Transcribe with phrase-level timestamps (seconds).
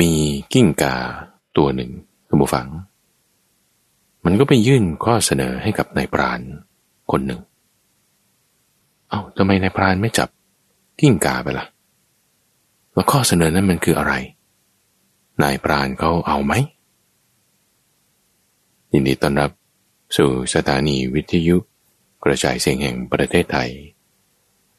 [0.00, 0.10] มี
[0.52, 0.96] กิ้งกา
[1.56, 1.90] ตัวหนึ่ง
[2.28, 2.66] คุณผู้ฟัง
[4.24, 6.40] มันก็ไปยื่นข้อเสนอให้กับนายปราณ
[7.10, 7.40] คนหนึ่ง
[9.10, 10.28] เอา้าทำไมนายปราณไม่จับ
[11.00, 11.66] กิ้งกาไปละ่ะ
[12.92, 14.14] แล้วข้อเสนอนั้นมันคืออะไร
[15.42, 16.52] นายปราณเขาเอาไหม
[18.92, 19.50] ยินดีต้อนรับ
[20.16, 21.56] สู่สถานีวิทยุ
[22.24, 23.70] กระจายเสียงแห่งประเทศไทย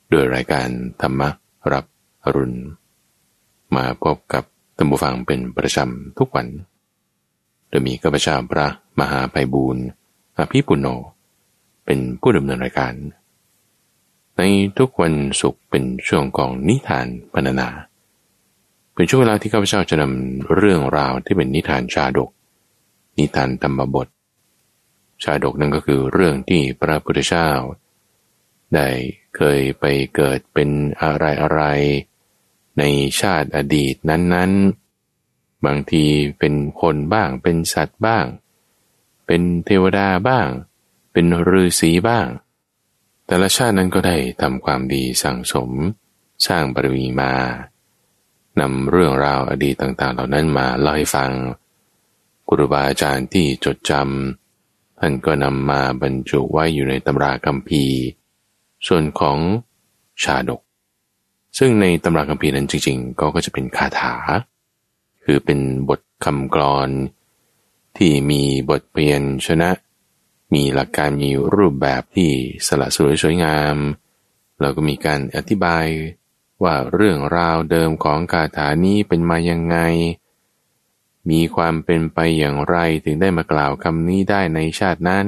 [0.09, 0.67] โดยรายการ
[1.01, 1.21] ธรรม
[1.71, 1.85] รับ
[2.23, 2.59] อรุณ
[3.75, 4.43] มาพบกับ
[4.77, 6.47] ตัมบูฟังเป็นประจำทุกวัน
[7.69, 8.67] โดยมีกัปชาพระ
[8.99, 9.85] มหาไพบูรณ์
[10.37, 10.87] อภิปุโน
[11.85, 12.93] เป็นผู้ดำเนินรายการ
[14.37, 14.41] ใน
[14.77, 17.69] ทุกวันศุกร์เป็นช่วงของนิทานพรรณนา
[18.93, 22.29] เป็นช่วงเวลาที่ข้าพเจ้าจะนำเรื่องราวที่เป็นนิทานชาดก
[23.17, 24.07] นิทานธรรมบท
[25.23, 27.49] ชาดกนั่นก็คือเรื่องที่พระพุทธเจ้า
[28.75, 28.87] ได้
[29.35, 29.85] เคยไป
[30.15, 30.69] เกิดเป็น
[31.01, 31.61] อะไรอะไร
[32.77, 32.83] ใน
[33.19, 34.51] ชาติอดีตนั้น
[35.07, 36.05] ๆ บางที
[36.39, 38.25] เป็นคนบ้าง เป็นสัตว์บ้าง
[39.25, 40.47] เป็นเทวดาบ้าง
[41.11, 42.27] เป็นฤาษีบ้าง
[43.25, 45.69] แต่ละชาตินั้นก็ได้ทำความดีสั่งสม
[46.47, 47.33] สร้างบารมีมา
[48.59, 51.31] นำเรื่องราวอดีตต่าง ๆ เหล่านั้นมาเล่าให้ฟัง
[52.47, 57.97] ครูบาอาจารย์ที่จดจำท่านก็นำมาบรรจุไว้อยู่ในตำราคัมภีร์
[58.87, 59.37] ส่วนของ
[60.23, 60.61] ชาดก
[61.57, 64.13] ซึ่งในตำราคัมภีร์นั้นจริงๆ ก็ก็จะเป็นคาถา
[65.23, 66.89] คือเป็นบทคำกรอน
[67.97, 69.69] ที่มีบทเปลี่ยนชนะ
[70.53, 72.31] มีหลักการมีรูปแบบที่
[72.67, 73.75] สละสวยสวยงาม
[74.59, 75.85] เราก็มีการอธิบาย
[76.63, 79.77] ว่าเรื่องราวเดิมของคาถานี้เป็นมายังไง
[81.29, 85.27] มีความเป็นไปอย่างไรถึงได้มากล่าวคำนี้ได้ในชาตินั้น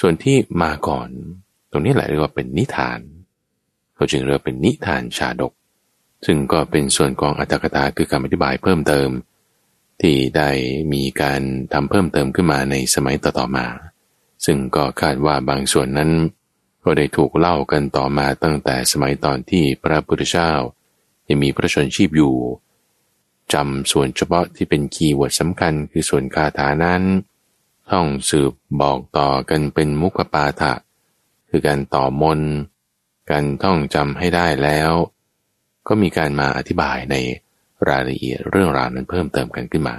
[0.00, 1.08] ส่วนที่มาก่อน
[1.70, 3.00] ตรงนี้แหละเรียกว่าเป็นนิทาน
[3.96, 5.52] เขาจึงเรียกเป็นนิทานชาดก
[6.26, 9.08] ซึ่งก็เป็นส่วนของอัตถกถาคือการอธิบายเพิ่มเติม
[10.02, 10.50] ที่ได้
[10.92, 11.40] มีการ
[11.72, 13.66] ทำเพิ่มเติมขึ้นมาในสมัยต่อๆมา
[14.44, 16.10] ซึ่งก็คาดว่าบางส่วนนั้น
[16.84, 20.52] ก็ได้ถูกเล่ากันต่อมาตั้งแต่สมัยตอนที่พระพุทธเจ้า
[21.28, 22.34] ยังมีพระชนชีพอยู่
[23.52, 27.02] จำส่วนเฉพาะที่เป็นคีย์เวิร์ดสำคัญคือส่วนคาถานั้น
[27.90, 30.72] ท่องสืบบอกต่อกันเป็นมุขปาฐะ
[31.48, 32.40] คือการต่อมน
[33.30, 34.90] การท่องจำให้ได้แล้ว
[35.88, 37.16] ก็มีการมาอธิบายใน
[37.88, 39.96] รายละเอียดเรื่องราวนั้นเพิ่มเติมกันขึ้นมา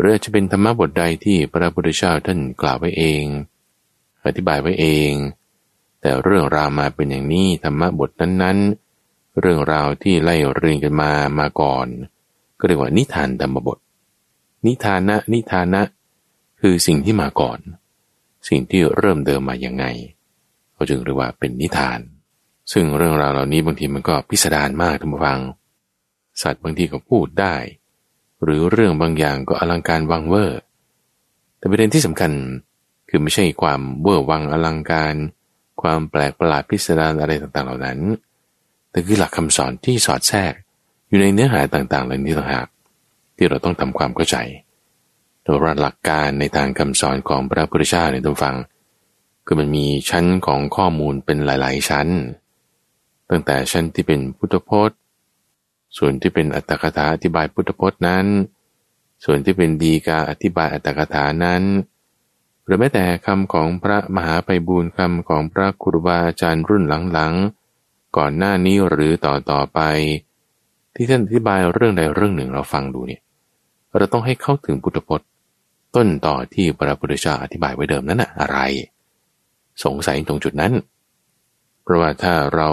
[0.00, 3.24] เรื่องจะเป็นธรรมบทใดที่พระพุทธเจ้าท่านกล่าวไว้เอง
[4.26, 5.12] อธิบายไว้เอง
[6.00, 11.86] แต่เรื่องราวมาเป็นอย่างนี้ธรรมบทนั้นๆ เรื่องราวที่ไล่เรียงกันมามาก่อน
[12.58, 13.78] ก็เรียกว่านิทานธรรมบท
[14.66, 15.82] นิทานะนิทานะ
[16.60, 17.58] คือสิ่งที่มาก่อน
[18.48, 19.84] สิ่งที่เริ่มเดิมมาอย่างไง
[20.76, 22.00] เขาจึงเรียกว่าเป็นนิทาน
[22.72, 25.40] ซึ่งเรื่องราวเหล่านี้บางทีมันก็พิสดารมากท่านผู้ฟัง
[26.42, 27.54] สัตว์บางทีก็พูดได้
[28.42, 30.60] หรือเรื่องบางอย่างก็อลังการวังเวอร์
[31.58, 32.32] แต่ประเด็นที่สำคัญ
[33.08, 35.14] คือไม่ใช่ความเวอร์วังอลังการ
[35.82, 37.98] ความแปลกประหลาดพิสดารอะไรต่างๆเหล่านั้น
[38.90, 40.52] แต่คือหลักคำสอนที่สอดแทรก
[41.08, 42.66] อยู่ในเนื้อหาต่างๆเหล่านี้ต่างหาก
[43.36, 44.36] ที่เราต้องทำความเข้าใจ
[45.42, 48.56] โดยหลักการในทางคำสอนของพระพุทธเจ้าในตัวฟัง
[49.46, 52.08] คือมันมีชั้นของข้อมูลเป็นหลาย ๆ ชั้น
[53.30, 54.98] ตั้งแต่ชั้นที่เป็นพุทธพจน์
[55.98, 58.26] ส่วนที่เป็นอัตถกถาอธิบายพุทธพจน์นั้น
[59.24, 61.62] ส่วนที่เป็นดีกาอธิบายอัตถกถานั้น
[62.64, 69.80] หรือแม้แต่คำของพระมหาไปบูรณ์คำของพระครูบาอาจารย์รุ่นหลังๆ ก่อนหน้านี้หรือต่อต่อไป
[70.94, 73.22] ที่ท่านอธิบายเรื่องใดเรื่องหนึ่งเราฟังดูเนี่ย
[73.96, 75.28] เราต้องให้เข้าถึงพุทธพจน์
[75.96, 78.58] ต้นต่อที่พระพุทธเจ้าอธิบายไว้เดิมนั้นอะอะไร
[79.84, 80.72] สงสัยตรงจุดนั้น
[81.82, 82.70] เพราะว่าถ้าเรา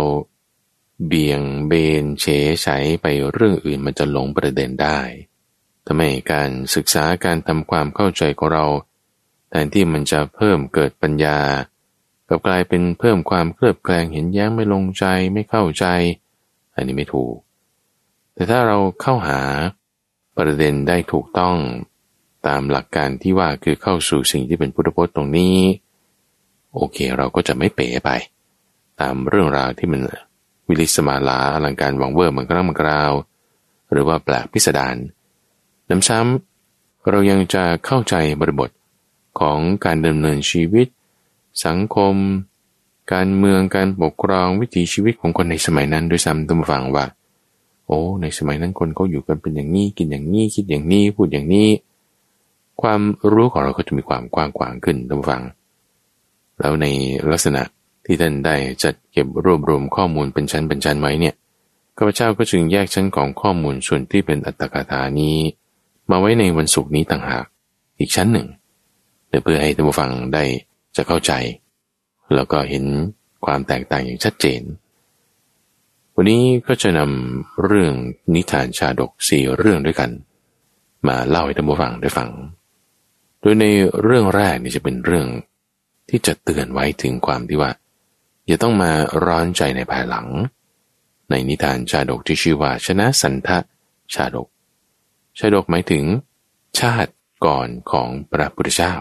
[1.07, 2.25] เบี่ยงเบนเฉ
[2.61, 4.99] ใช้ไปเรื่องอื่นมันจะหลงประเด็นได้
[5.85, 8.65] ทำให้การศึกษาการทำความเข้าใจของเรา
[9.49, 11.39] แทนที่มันจะเพิ่มเกิดปัญญา
[12.29, 15.85] กับกลายเป็นเพิ่มความเคลือบแคลงเห็นแย้งไม่ลงใจไม่เข้าใจ
[16.75, 17.35] อันนี้ไม่ถูก
[18.33, 19.41] แต่ถ้าเราเข้าหา
[20.37, 21.55] ประเด็นได้ถูกต้อง
[22.47, 25.57] ตามหลักการที่ว่าคือเข้าสู่สิ่งที่เป็นพุทธพจน์ตรงนี้
[26.75, 28.09] โอเคเราก็จะไม่เป๋ไป
[28.99, 30.01] ตามเรื่องราวที่มัน
[30.67, 33.11] วิลิสมาลาอลังการวังเวอร์มันกระมังกราว
[33.91, 34.95] หรือว่าแปลกพิสดาร
[35.89, 38.69] น้ำซ้ำเรายังจะเข้าใจบริบท
[39.39, 40.87] ของการดำเนินชีวิต
[41.65, 42.15] สังคม
[43.13, 47.05] การเมืองการปกครองวิถีชีวิตของคนในสมัยนั้นด้วยซ้ำต้องฟังว่า
[47.87, 51.69] โอ้ในสมัยนั้นคนเขาอยู่กันเป็นอย่างนี้กินอย่างนี้คิดอย่างนี้พูดอย่างนี้
[52.81, 53.01] ความ
[53.33, 55.41] รู้ของเราก็จะมีความกว้างขวางขึ้นต้องฟัง
[56.63, 56.87] แล้วใน
[57.31, 57.63] ลักษณะ
[58.05, 61.35] ที่ท่านได้จัดเก็บรวบรวมข้อมูลเป็นชั้นเป็นชั้นไว้เนี่ย
[61.97, 65.37] ข้าพเจ้าก็จึงแยกชั้นของข้อมูลส่วนที่เป็นอัตถกถานี้
[66.09, 67.45] มาไว้ในวันศุกร์นี้ต่างหาก
[67.99, 68.47] อีกชั้นหนึ่ง
[69.43, 70.43] เพื่อให้ท่านผู้ฟังได้
[70.95, 71.31] จะเข้าใจ
[72.35, 72.85] แล้วก็เห็น
[73.45, 74.61] ความแตกต่างอย่างชัดเจน
[76.15, 77.93] วันนี้ก็จะนำเรื่อง
[78.33, 80.09] นิทานชาดกสี่เรื่องด้วยกัน
[81.07, 82.29] มาเล่าให้ท่านผู้ฟังได้ฟัง
[83.39, 83.65] โดยใน
[84.03, 85.27] เรื่องแรกนี่จะเป็นเรื่อง
[86.15, 87.71] ที่จะเตือนไว้ถึงความที่ว่า
[88.47, 88.91] อย่าต้องมา
[89.25, 90.27] ร้อนใจในภายหลัง
[91.29, 93.57] ในนิทานชาดกที่ชื่อว่าชนะสันทะ
[94.13, 94.47] ชาดก
[95.39, 96.05] ชาดกหมายถึง
[96.79, 97.13] ชาติ
[97.45, 98.95] ก่อนของพระพุทธเจ้า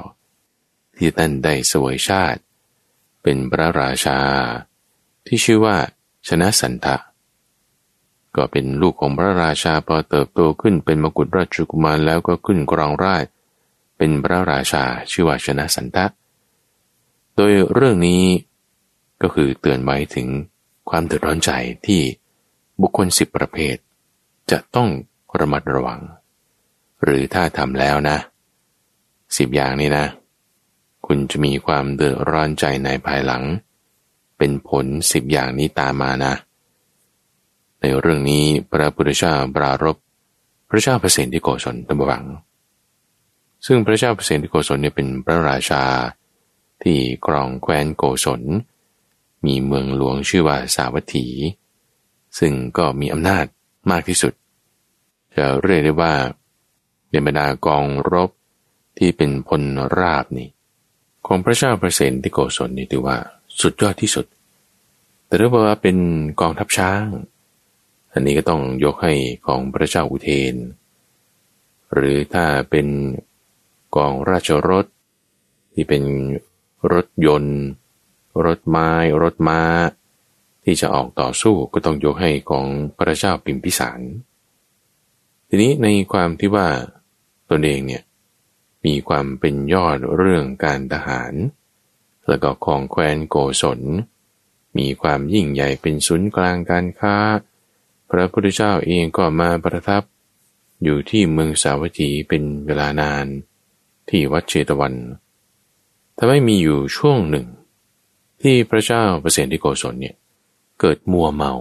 [0.96, 2.40] ที่ท่านได้สวยชาติ
[3.22, 4.18] เป็นพระราชา
[5.26, 5.76] ที่ชื่อว่า
[6.28, 6.96] ชนะสันทะ
[8.36, 13.24] ก็เป็นลูกของพระราชาพอเติบโตขึ้นเป็นมกุฎราชกุมารแล้วก็ขึ้นกรองราช
[13.98, 16.06] เป็นพระราชาชื่อว่าชนะสันทะ
[17.36, 18.22] โดยเรื่องนี้
[19.22, 20.28] ก็คือเตือนไว้ถึง
[20.90, 21.50] ความเดือดร้อนใจ
[21.86, 22.00] ที่
[22.80, 23.76] บุคคลสิบประเภท
[24.50, 24.88] จะต้อง
[25.38, 26.00] ระมัดระวัง
[27.02, 28.16] หรือถ้าทำแล้วนะ
[29.36, 30.06] สิบอย่างนี้นะ
[31.06, 33.42] คุณจะมีความเดือดร้อนใจในภายหลัง
[34.38, 36.32] เป็นผลสิบอย่างนี้ตามมานะ
[37.80, 39.96] ในเรื่องนี้พระพุทธเจ้าปรารบ
[40.68, 42.24] พระเจ้าเปรตที่โกศลตัมบัง
[43.66, 45.82] ซึ่งพระเจ้าเปรตที่โกศลเนี่ยเป็นพระราชา
[46.82, 48.42] ที่กรองแคว้นโกศล
[49.46, 51.26] มีเมืองหลวงชื่อว่าสาวัตถี
[52.38, 53.44] ซึ่งก็มีอำนาจ
[53.90, 54.32] มากที่สุด
[55.36, 56.14] จะเรียกได้ว่า
[57.10, 58.30] ในบรรดากองรบ
[58.98, 59.62] ที่เป็นพล
[59.98, 60.48] ราบนี่
[61.26, 63.16] ของพระเจ้าประเสนที่โกศลนี่ถือว่า
[63.60, 64.26] สุดยอดที่สุด
[65.26, 65.96] แต่ถ้าบอกว่าเป็น
[66.40, 67.06] กองทัพช้าง
[68.12, 69.14] อันนี้ก็ต้องยกให้
[69.46, 70.54] ของพระเจ้าอุเทน
[71.94, 72.86] หรือถ้าเป็น
[73.96, 74.86] กองราชรถ
[75.74, 76.02] ที่เป็น
[76.92, 77.58] รถยนต์
[78.44, 78.90] รถไม้
[79.22, 79.60] รถม้า
[80.64, 84.00] ที่จะออกต่อสู้ก็ต้องยกให้ของพระเจ้าปิมพิสาร
[85.48, 86.68] ทีนี้ในความที่ว่า
[87.50, 88.02] ตนเองเนี่ย
[88.84, 91.32] มีความเป็นยอดเรื่องการทหาร
[92.28, 93.80] แล้วก็ของแคว้นโกศล
[94.78, 97.16] มีความยิ่งใหญ่เป็นศูนย์กลางการค้า
[98.10, 100.02] พระพุทธเจ้าเองก็มาประทับ
[100.82, 103.26] อยู่ที่เมืองสาวัตถีเป็นเวลานาน
[104.08, 104.94] ที่วัดเชตวัน
[106.24, 107.46] ทำให้มีอยู่ช่วงหนึ่ง
[108.42, 110.16] ที่พระเจ้าเปรตที่โกศลเนี่ย
[110.80, 111.54] เกิดมัวเมา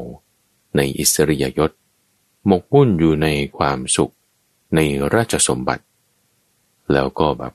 [0.75, 1.71] ในอิสริยยศ
[2.47, 3.27] หมกมุ่นอยู่ใน
[3.57, 4.13] ความสุข
[4.75, 4.79] ใน
[5.13, 5.83] ราชสมบัติ
[6.93, 7.53] แล้วก็แบบ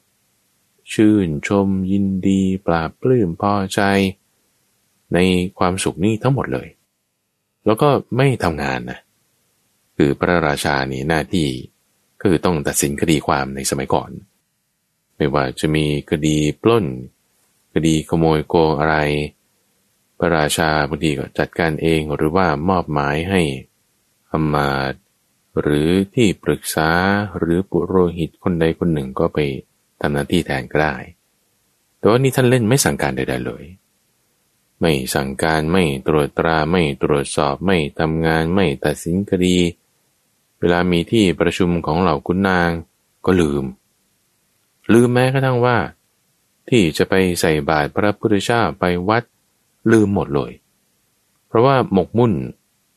[0.92, 3.80] ชื่นชมยินดีปราปลื้มพอใจ
[5.14, 5.18] ใน
[5.58, 6.68] ความสุขนี้ทั้งหมดเลย
[7.66, 8.98] แล้วก็ไม่ทำงานนะ
[9.96, 11.48] คือพระราชานี่หน้าที่
[12.20, 14.10] ก็คือต้องตัดสินคดีความในสมัยก่อน
[15.16, 16.86] ไม่ว่าจะมีคดีปล้น
[17.74, 18.96] คดีขโมยโกงอะไร
[20.18, 23.42] พระราชาบางทีก็จัดการเองหรือว่ามอบหมายให้
[24.30, 24.94] อมาต
[25.60, 26.90] หรือที่ปรึกษา
[27.38, 29.38] หรือปุโรหิตคนใดคนหนึ่งก็ไป
[30.00, 30.96] ทำหน้าที่แทนก็ได้
[31.98, 33.64] แต่ว่านี่ท่านเล่นไม่สั่งการใดๆเลย
[34.80, 39.56] ไม่สั่งการไม่ตรวจตราไม่ตรวจสอบไม่ทำงานไม่ตัดสินคดี
[40.58, 42.70] เวลามีที่ประชุมของเหล่าคุณนาง
[43.26, 43.64] ก็ลืม
[44.92, 45.76] ลืมแม้กระทั่งว่า
[46.68, 49.22] ที่จะไปใส่บาตรพระพุทธเจ้าไปวัด
[49.92, 50.52] ลืมหมดเลย
[51.48, 52.32] เพราะว่าหมกมุ่น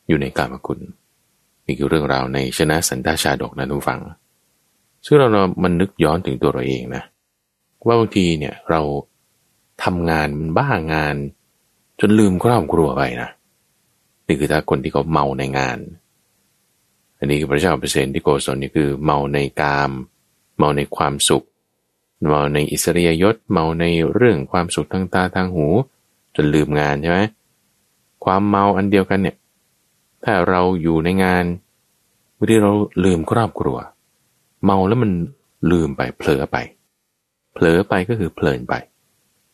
[0.07, 0.79] อยู่ในกามคุณ
[1.65, 4.01] นี่คือเรื่องราวในชนะสันตาชาดกนะทุกฝัง
[5.05, 7.03] ซึ่งเราเรามันนึกย้อนถึงตัวเราเองนะ
[7.85, 8.81] ว่าบางทีเนี่ยเรา
[9.83, 11.15] ทำงานมันบ้างาน
[11.99, 13.29] จนลืมครอบครัวไปนะ
[14.27, 15.77] นี่คือถ้าคนที่เขาเมาในงาน
[17.17, 19.91] อันนี้คือพระเจ้าเปอร์เซนที่โกศลนี่คือเมาในกาม
[20.57, 21.45] เมาในความสุข
[22.27, 25.67] เมาในอิสริยยศเมาในเรื่องความสุขทางตาทางหู
[26.35, 27.19] จนลืมงานใช่ไหม
[28.23, 29.37] ความเมาอันเดียวกันเนี่ย
[30.23, 31.45] ถ้าเราอยู่ในงาน
[32.37, 32.71] บางทีเรา
[33.03, 33.77] ลืมครอบครัว
[34.65, 35.11] เมาแล้วมัน
[35.71, 36.57] ลืมไปเผลอไป
[37.53, 38.73] เผลอไปก็คือเพลินไป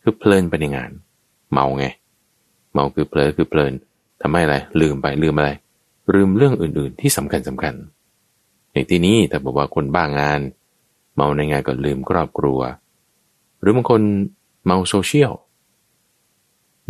[0.02, 0.92] คือเพลินไปในงาน
[1.52, 1.86] เมาไง
[2.74, 3.74] เมาคือเผลอคือเพลิน
[4.22, 5.50] ทำให้อะไรลืมไปลืมอะไร
[6.14, 7.74] ลืมเรื่องอื่นๆที่สำคัญสำคัญ
[8.74, 10.40] ในที่นี้แต่บอกว่าคนบ้างาน
[11.16, 12.60] เมาในงานก็ลืมครอบครัว
[13.60, 14.02] หรือบางคน
[14.66, 15.32] เมาโซเชียล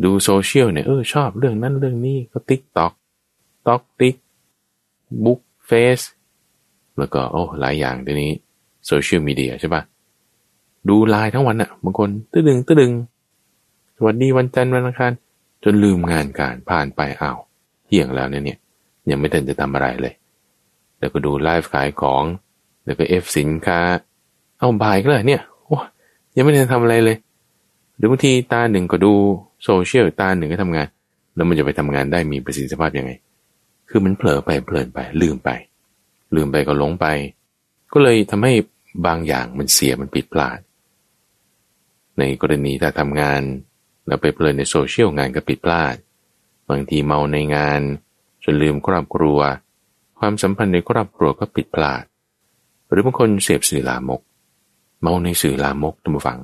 [0.03, 2.94] ดูโซเชียลเนี่ยเออชอบเรื่องนั้นเรื่องนี้ก็ติ๊กต็อก
[3.67, 4.15] ต็อกติ๊ก
[5.24, 6.00] บุ๊กเฟซ
[6.98, 8.32] แล้วก็โอ้หลายอย่างเดี๋ยวนี้
[8.88, 9.82] โซเชียลมีเดียใช่ปะ
[10.89, 12.91] ดูไลน์ทั้งวันอะบางคนตึดึงตึดึง
[13.98, 15.12] สวัสดีวันจันทร์วันอังคาร
[15.63, 17.39] จนลืมงานการผ่านไปอ้าว
[17.86, 18.60] เที่ยงแล้วเนี่ยเนี่ย
[19.10, 20.13] ยังไม่ทันจะทำอะไรเลย
[21.00, 22.24] แล้วก็ดูไลฟ์ขายของ
[22.86, 23.79] แล้วก็ F สินค้า
[24.60, 25.78] เอาบ่ายก็เลยเนี่ยโอ้
[26.36, 27.18] ยังไม่ได้ทำอะไรเลย
[27.98, 29.14] หรือบางทีตาหนึ่งก็ดู
[29.64, 30.88] โซเชียลตาหนึ่งก็ทำงาน
[31.36, 33.12] แล้วมันจะไปทำงานได้มีประสิทธิภาพยังไง
[33.90, 35.50] คือมันเผลอไปเพลินไปลืมไป
[36.36, 37.06] ลืมไปก็หลงไป
[37.94, 38.54] ก็เลยทำให้
[39.06, 40.60] บางอย่างมันเสียมันผิดพลาด
[42.20, 43.42] ในกรณีถ้าทำงาน
[44.08, 45.96] เราไปเพลินในโซเชียลงานก็ผิดพลาด
[46.70, 47.82] บางทีเมาในงาน
[48.44, 49.40] จนลืมครอบครัว
[50.20, 52.04] ความสัมพันธ์ในครอบครัวก็ผิดพลาด
[52.90, 54.22] หรือบางคนเสพสื่อลามก
[55.06, 56.40] เมาในสื่อลามกท่านผู้ฟัง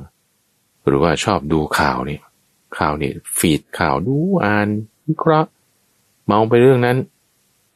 [0.85, 2.19] หรือว่าชอบดูข่าวนี่
[2.77, 4.15] ข่าวนี่ฟีดข่าวดู
[4.45, 4.67] อ่าน
[5.07, 5.49] วิเคราะห์
[6.25, 6.97] เมาไปเรื่องนั้น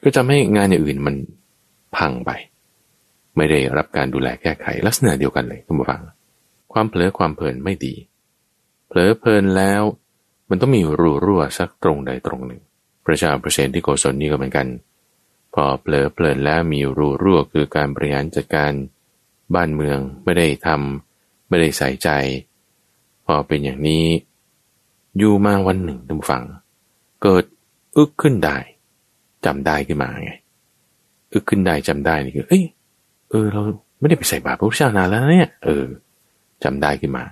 [0.04, 1.16] ก็จะให้งานอย่างอื่นมัน
[1.96, 2.32] พังไป
[3.38, 6.02] ไม่ได้รับการดูแลแก้ไขลักษณะเดียวกันเลยท่านผู้ฟัง
[6.74, 7.94] ความเผลอความเพลินไม่ดี
[8.88, 9.82] เผลอเพลินแล้ว
[10.50, 12.62] มันต้องมีรูรั่วสักตรงใดตรงหนึ่ง
[13.06, 14.68] ประชาประเสนที่โกศลนี่ก็เหมือนกัน
[15.54, 18.72] พอเผลอเพลินแล้วมีรูรั่วคือการบริหารจัดการ
[19.54, 22.10] บ้านเมืองไม่ได้ทำไม่ได้ใส่ใจ
[23.26, 24.06] พอเป็นอย่างนี้
[25.18, 26.44] อยู่มาวันหนึ่งท่านฟัง
[27.24, 27.44] เกิด
[27.98, 28.58] อึกขึ้นได้
[29.46, 30.32] จำได้ขึ้นมาไง
[31.34, 32.64] อึกขึ้นได้จำได้นี่คือเอ้ย
[33.30, 33.62] เออ เรา
[34.00, 35.86] ไม่ได้ไปใส่บาตรพระพุทธเจ้านานแล้วเนี่ย เออ
[36.64, 37.24] จำได้ขึ้นมา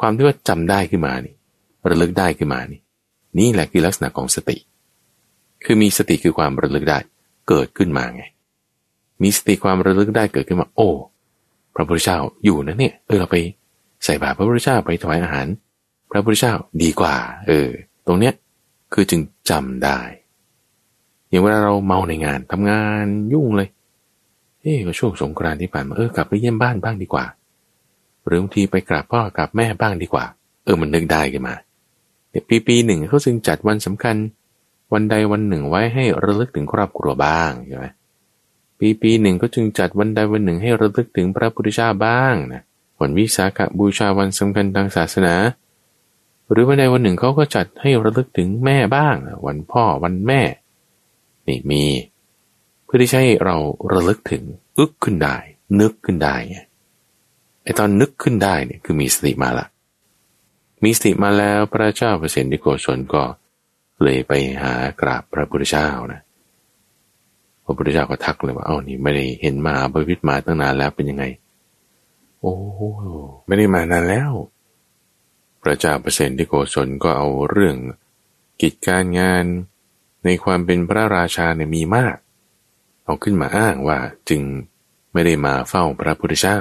[0.00, 1.34] ความที่ว่าจำได้ขึ้นมานี่
[1.90, 2.80] ระลึกได้ขึ้นมานี่
[3.38, 4.56] นี่แหละคือลักษณะของสติ
[5.64, 6.98] คือมีสติคือความระลึกได้
[7.48, 8.22] เกิดขึ้นมาไง
[9.22, 10.88] มีสติความระลึกได้เกิดขึ้นมา โอ้
[11.76, 13.36] พระพุทธเจ้าอยู่นะเนี่ยเออเราไป
[14.04, 15.46] ใส่บาตรพระพุทธเจ้าไปถวายอาหาร
[16.10, 16.52] พระพุทธเจ้า
[16.82, 17.16] ดีกว่า
[17.48, 17.68] เออ
[18.06, 18.34] ตรงเนี้ย
[18.94, 19.98] คือจึงจำได้
[21.28, 23.68] อย่างเวลาเราเมาในงานทำงานยุ่งเลย
[24.60, 27.24] เอ้ก็ช่วงสงกรานต์ที่ผ่านมาเออกลับไปเยี่ยมบ้านบ้างดีกว่า
[28.26, 30.24] หรือบางทีไปกราบพ่อกราบแม่บ้างดีกว่า
[30.64, 31.54] เออมันนึกได้ขึ้นมา
[32.30, 34.16] เนี่ยปีปีหนึ่งเขาจึงจัดวันสำคัญ
[34.92, 37.86] วันใดวันหนึ่งไว้ให้ระลึกถึงครอบครัวบ้างใช่ไหม
[38.78, 42.62] ปีปีหนึ่งก็จึงจัดวันใดวันหนึ่งให้ระลึกถึงพระพุทธเจ้าบ้างนะ
[43.00, 45.34] วันวิสาขบูชาวันสำคัญทางศาสนา
[46.50, 49.16] หรือวันใดวันหนึ่งเขาก็จัดให้ระลึกถึงแม่บ้าง
[49.46, 50.42] วันพ่อวันแม่
[51.46, 51.84] นี่มี
[52.84, 53.56] เพื่อที่ให้เรา
[53.92, 54.42] ระลึกถึง
[54.78, 55.36] อึกขึ้นได้
[55.80, 56.58] นึกขึ้นได้ไง
[57.62, 59.66] ไอตอนนึกขึ้นได้เนี่ยคือมีสติมาละ
[60.82, 63.22] มีสติมาแล้วพระเจ้าเปรตที่โกศลก็
[64.02, 66.20] เลยไปหากราบพระพุทธเจ้านะ
[67.66, 71.24] พระพุทธเจ้าก็ทักเลยว่า เอ้านี่ไม่ได้เห็นมาบริวิตมาตั้งนานแล้วเป็นยังไง
[72.40, 72.54] โอ้
[73.46, 74.32] ไม่ได้มานานแล้ว
[75.62, 77.76] พระเจ้าเปรตที่โกศลก็เอาเรื่อง
[78.62, 79.44] กิจการงาน
[80.24, 82.16] ในความเป็นพระราชาเนี่ยมีมาก
[83.04, 83.98] เอาขึ้นมาอ้างว่า
[84.30, 84.42] จึง
[85.12, 86.58] ไม่ได้มาเฝ้าพระพุทธเจ้า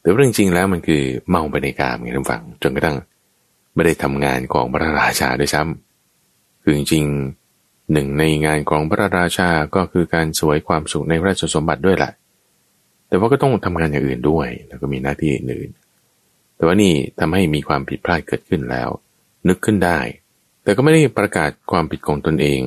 [0.00, 2.96] แต่เรื่องจริงแล้วมันคือเมาไปในกามไงท่านฟังจนกระทั่ง
[3.74, 7.04] ไม่ได้ทำงานของพระราชาด้วยซ้ำคือจริง
[7.92, 12.12] หนึ่งในงานของพระราชาก็คือการสวยความสุขในพระราชสมบัติด้วยแหละ
[13.08, 15.70] แต่ว่าก็ต้องทำงานอย่างอื่นด้วย แล้วก็มีหน้าที่อื่น
[16.56, 18.88] แต่ว่านี่ทำให้มีความผิดพลาดเกิดขึ้นแล้ว
[19.48, 19.98] นึกขึ้นได้
[20.62, 22.60] แต่ก็ไม่ได้ประกาศความผิดของตนเอง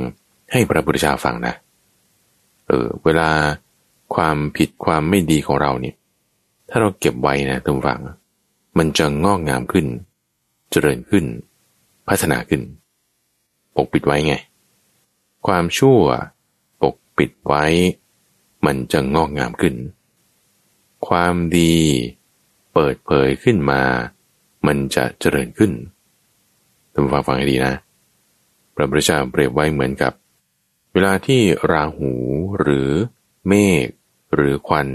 [0.52, 1.54] ให้พระพุทธเจ้าฟังนะ
[2.68, 3.30] เออ เวลา
[4.16, 5.96] ความผิดความไม่ดีของเราเนี่ย
[6.70, 8.02] ถ้าเราเก็บไว้นะทุกฝัง
[8.78, 9.86] มันจะงอกงามขึ้น
[10.72, 11.26] เจริญขึ้น
[12.08, 12.62] พัฒนาขึ้น
[13.76, 14.36] ปกปิดไว้ไง
[15.48, 16.02] ความชั่ว
[16.82, 17.66] ปกปิดไว้
[18.66, 19.76] มันจะงอกงามขึ้น
[21.08, 21.76] ความดี
[22.74, 23.82] เปิดเผยขึ้นมา
[24.68, 25.72] มันจะเจริญขึ้น
[26.94, 27.74] ต้องฟังฟังให้ดีนะ
[28.76, 30.14] พระพุทธเจ้าเปรียบไว้เหมือนกับ
[30.94, 32.12] เวลาที่ราหู
[32.60, 32.90] หรือ
[33.48, 33.54] เม
[33.86, 33.88] ฆ
[34.34, 34.88] หรือควัน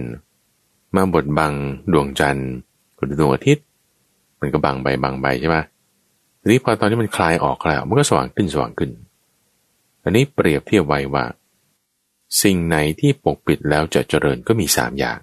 [0.94, 1.54] มาบดบัง
[1.92, 2.50] ดวงจันทร์
[2.98, 3.64] หรือดวงอาทิตย์
[4.40, 5.58] มันก็บังใบบังใบใช่ไหม
[6.40, 8.90] ทีนี้พอตอนนี้มันคลายออกแล้ว มันก็สว่างขึ้นสว่างขึ้น
[10.06, 11.26] อันนี้เปรียบเทียบไว้ว่า
[12.42, 15.20] สิ่งไหนที่ปกปิดแล้วจะเจริญก็มีสามอย่าง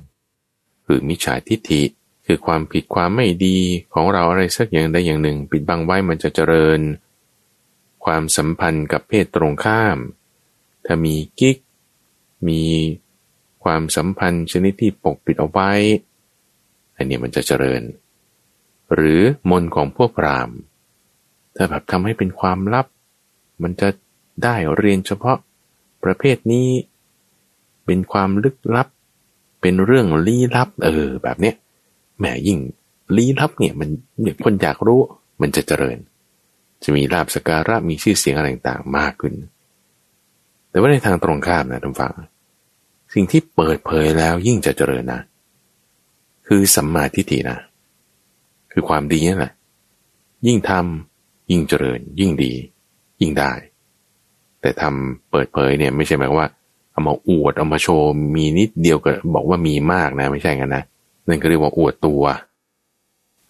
[0.86, 1.82] คือมิจฉาทิฏฐิ
[2.26, 3.58] คือความผิดความไม่ดี
[3.94, 6.80] ของเราอะไรสักอย่างใดอย่างหนึ่ง ปิดบังไว้มันจะเจริญ
[8.06, 9.98] ความสัมพันธ์กับเพศตรงข้าม
[10.86, 11.58] ถ้ามีกิ๊ก
[12.48, 12.64] มี
[13.64, 15.72] ความสัมพันธ์ชนิดที่ปกปิดเอาไว้
[16.96, 17.82] อันนี้มันจะเจริญ
[18.94, 20.50] หรือมนของพวกพราม
[21.56, 22.88] ถ้าแบบทำให้เป็นความลับ
[23.64, 23.90] มันจะ
[24.44, 25.38] ได้เรียนเฉพาะ
[26.04, 26.70] ประเภทนี้
[27.86, 28.88] เป็นความลึกลับ
[29.62, 31.56] เป็นเรื่องลี้ลับ เออ แบบเนี้ย
[32.18, 32.60] แหมยิ่ง
[33.16, 33.90] ลี้ลับเนี่ยมัน
[34.22, 35.00] เนี่ยคนอยากรู้
[35.42, 35.98] มันจะเจริญ
[36.84, 39.34] จะมีลาบสการะมีชื่อเสียงอะไรต่างๆมากขึ้น
[40.70, 42.14] แต่ว่าในทางตรงข้ามนะท่านฟัง
[43.14, 45.22] สิ่งที่เปิดเผยแล้วยิ่งจะเจริญนะ
[46.48, 47.58] คือสัมมาทิฏฐินะ
[48.72, 49.54] คือความดีนั่นแหละ
[50.48, 52.54] ยิ่งทำยิ่งเจริญ ยิ่งดี
[53.22, 53.52] ยิ่งได้
[54.64, 56.50] แต่ทำเปิดเผยเนี่ยไม่ใช่หมายว่า
[56.92, 60.84] เอามาอวดเอามาโชว์มีนิดเดียวก็บอกว่ามีมากนะ ไม่ใช่กันนะ
[61.28, 62.24] นั่นก็เรียกว่าอวดตัว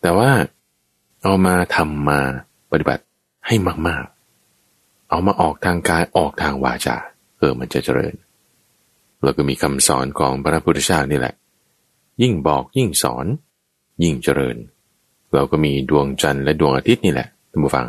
[0.01, 0.29] แต่ว่า
[1.24, 2.20] เอามาทำมา
[2.72, 3.03] ปฏิบัติ
[3.48, 3.55] ให้
[3.88, 4.05] มาก
[4.55, 6.98] ๆ เอามาออกทางกายออกทางวาจา
[7.38, 8.13] เออมันจะเจริญ
[9.24, 11.34] แล้วก็มีคำสอนของพระพุทธเจ้านี่แหละ
[12.22, 13.25] ยิ่งบอกยิ่งสอน
[14.03, 14.58] ยิ่งเจริญ
[15.34, 17.88] เราก็มีดวงจันทร์และดวงอาทิตย์นี่แหละท่านผู้ฟัง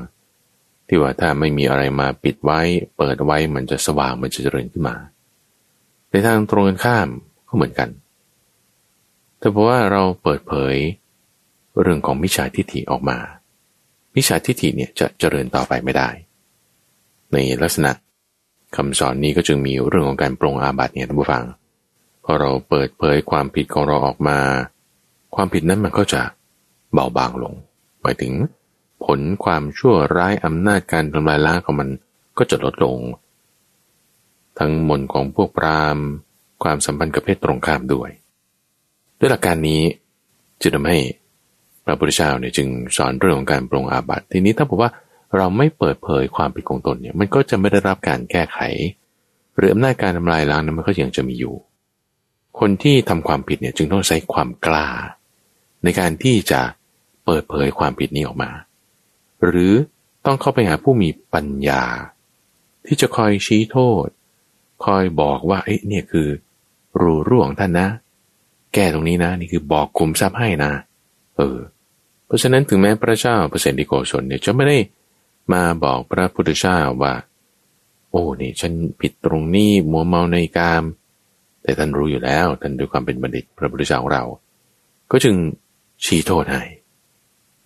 [0.88, 2.60] ที่ว่าถ้าไม่มีอะไรมาปิดไว้
[2.96, 4.96] เปิดไว้มันจะสว่างมันจะเจริญขึ้นมา
[6.10, 7.08] ในทางตรงกันข้าม
[7.48, 7.88] ก็เหมือนกัน
[9.38, 10.76] แต่เพราะว่าเราเปิดเผย
[11.80, 13.18] เรื่องของมิจฉาทิฏฐิออกมา
[14.14, 16.08] มิจฉาทิฏฐิเนี่ยจะเจริญต่อไปไม่ได้
[17.32, 17.90] ในลักษณะ
[18.76, 21.44] คำสอนนี้ก็จึงมีเรื่องของการปรงอาบัติเนี่ยท่านผู้ฟัง
[22.24, 24.38] พอเราเปิดเผยความผิดของเราออกมา
[25.34, 26.22] ความผิดนั้นมันก็จะ
[26.92, 27.54] เบาบางลง
[28.02, 28.32] หมายถึง
[29.04, 31.88] ผลความชั่วร้ายอำนาจการทำลายล้างของมัน
[32.38, 32.98] ก็จะลดลง
[34.58, 35.98] ทั้งมนของพวกพราม
[36.62, 38.10] ความสัมพันธ์กับเพศตรงข้ามด้วย
[39.18, 39.82] ด้วยหลักการนี้
[40.62, 40.98] จะทำให้
[41.84, 44.90] พระพุทธเจ้าเนี่ยจึงสอนเรื่องของการปรงอาบัติทีนี้ถ้าบอกว่า
[45.36, 48.58] เราไม่เปิดเผยความผิดของตนเนี่ยมันก็จะไม่ได้รับการแก้ไข
[49.56, 51.54] หรืออำนาจการทำลายล้างนั้นมันก็ยังจะมีอยู่
[52.60, 54.88] คนที่ทำความผิดเนี่ยจึงต้องใช้ความกล้า
[55.84, 56.60] ในการที่จะ
[57.24, 58.50] เปิดเผยความผิดนี้ออกมา
[59.44, 59.72] หรือ
[60.26, 61.84] ต้องเข้าไปหาผู้มีปัญญา
[62.86, 64.06] ที่จะคอยชี้โทษ
[64.84, 66.28] คอยบอกว่าเอ๊ะเนี่ยคือ
[67.00, 67.88] รูร่วงท่านนะ
[68.74, 70.72] แก้ตรงนี้นะ นี่คือบอกคุมทรัพย์ให้นะ
[71.36, 71.58] เออ
[72.26, 74.78] เพราะฉะนั้นถึงแม้พระเจ้าเปรตที่โกศลเนี่ยจะไม่ได้
[75.52, 77.14] มาบอกพระพุทธเจ้าว่า
[78.10, 80.84] โอ้นี่ฉันผิดตรงนี้มัวเมาในกาม
[81.62, 84.24] แต่ท่านรู้อยู่แล้วท่านด้วยความเป็นบัณฑิตพระพุทธเจ้าของเรา
[85.10, 85.34] ก็จึง
[86.04, 86.62] ชี้โทษให้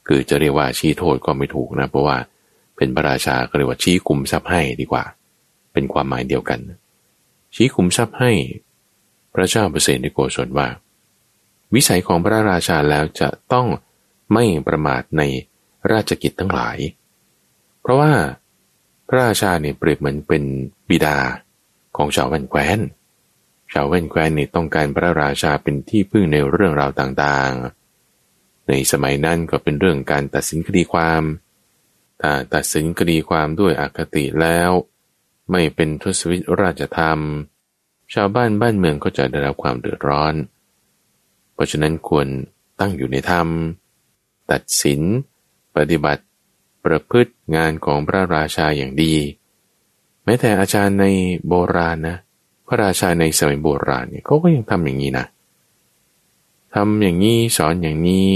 [0.08, 2.16] คือจะเรียกว่าชี้โทษก็ไม่ถูกนะ เพราะว่า
[2.76, 5.04] เป็นพระราชาก็เรียกว่าชี้คุมทรัพย์ให้ดีกว่า
[5.72, 6.60] เป็นความหมายเดียวกัน
[7.54, 8.32] ชี้คุมทรัพย์ให้
[9.34, 10.68] พระเจ้าเปรตที่โกศลว่า
[11.74, 13.66] วิสัยของพระราชาแล้วจะต้อง
[14.32, 15.22] ไม่ประมาทใน
[15.92, 16.76] ราชกิจทั้งหลาย
[17.80, 18.12] เพราะว่า
[19.08, 20.42] พระราชาเนี่ยเปรียบเหมือนเป็น
[20.88, 21.18] บิดา
[21.96, 22.78] ของชาวแว่นแคว้น
[23.72, 27.77] ชาวแว่นแคว้นนี่ต้องการพระราชาเป็นที่พึ่งในเรื่องราวต่างๆ
[28.68, 31.22] ในสมัยนั้นก็เป็นเรื่องการตัดสินคดีความ
[32.20, 34.70] ถ้าตัดสินคดีความด้วยอคติแล้ว
[35.50, 37.18] ไม่เป็นทศวิตราชธรรม
[38.14, 40.34] ชาวบ้านบ้านเมืองก็จะได้รับความเดือดร้อน
[41.54, 42.26] เพราะฉะนั้นควร
[42.80, 43.46] ตั้งอยู่ในธรรม
[44.50, 45.00] ตัดสิน
[45.76, 46.22] ปฏิบัติ
[46.84, 49.14] ประพฤติงานของพระราชาอย่างดี
[50.24, 51.06] แม้แต่อาจารย์ใน
[51.48, 52.16] โบราณนะ
[52.66, 55.26] พระราชาในสมัยโบราณเนี่ยเขาก็ยังทำอย่างนี้นะ
[56.74, 58.26] ทำอย่างนี้สอนอย่างนี้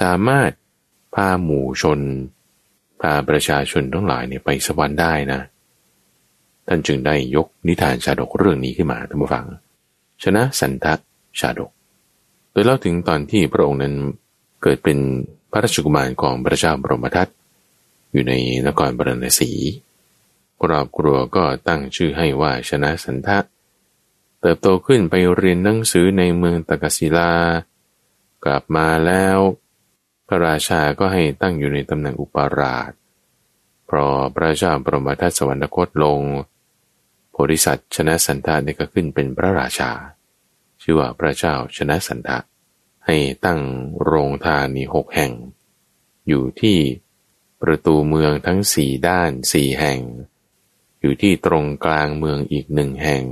[0.00, 0.50] สามารถ
[1.14, 2.00] พาหมู่ชน
[3.00, 5.40] พาประชาชนทั้งหลายเนี่ยไปสวรรค์ได้นะ
[6.68, 9.46] ท่านจึงได้ยกนิทานชาดกเรื่องนี้ขึ้นมาท่านผู้ฟัง
[10.22, 10.94] ชนะสันทะ
[11.40, 11.70] ชาดก
[12.50, 13.94] โดยเล่าถึงตอนที่พระองค์นั้น
[14.62, 14.98] เกิดเป็น
[15.50, 17.28] พระราชกุมารของพระเจ้าบรมทัต
[18.12, 18.32] อยู่ใน
[18.66, 19.50] นครบรณสี
[20.62, 23.38] ครอบครัวก็ตั้งชื่อให้ว่าชนะสันทะ
[24.40, 27.32] เติบโตขึ้นไปเรียนหนังสือในเมืองตะกศิลา
[28.44, 29.38] กลับมาแล้ว
[30.32, 32.92] ระราชาก็ให้ตั้งอยู่ในตำแหน่งอุปราช
[33.86, 36.20] เพราะพระเจ้าบรมทัตสวรรคตลง
[37.30, 39.90] โพธิสัตว์ชนะสันทะนี่ก็ขึ้นเป็นพระราชา
[40.82, 42.38] ชื่อว่าพระเจ้าชนะสันทะ
[43.06, 43.60] ให้ตั้ง
[44.02, 45.32] โรงทานนีหกแห่ง
[46.28, 46.78] อยู่ที่
[47.62, 50.00] ประตูเมืองทั้งสี่ด้านสี่แห่ง
[51.00, 53.24] อยู่ที่ตรงกลางเมืองอีกหนึ่งแห่ง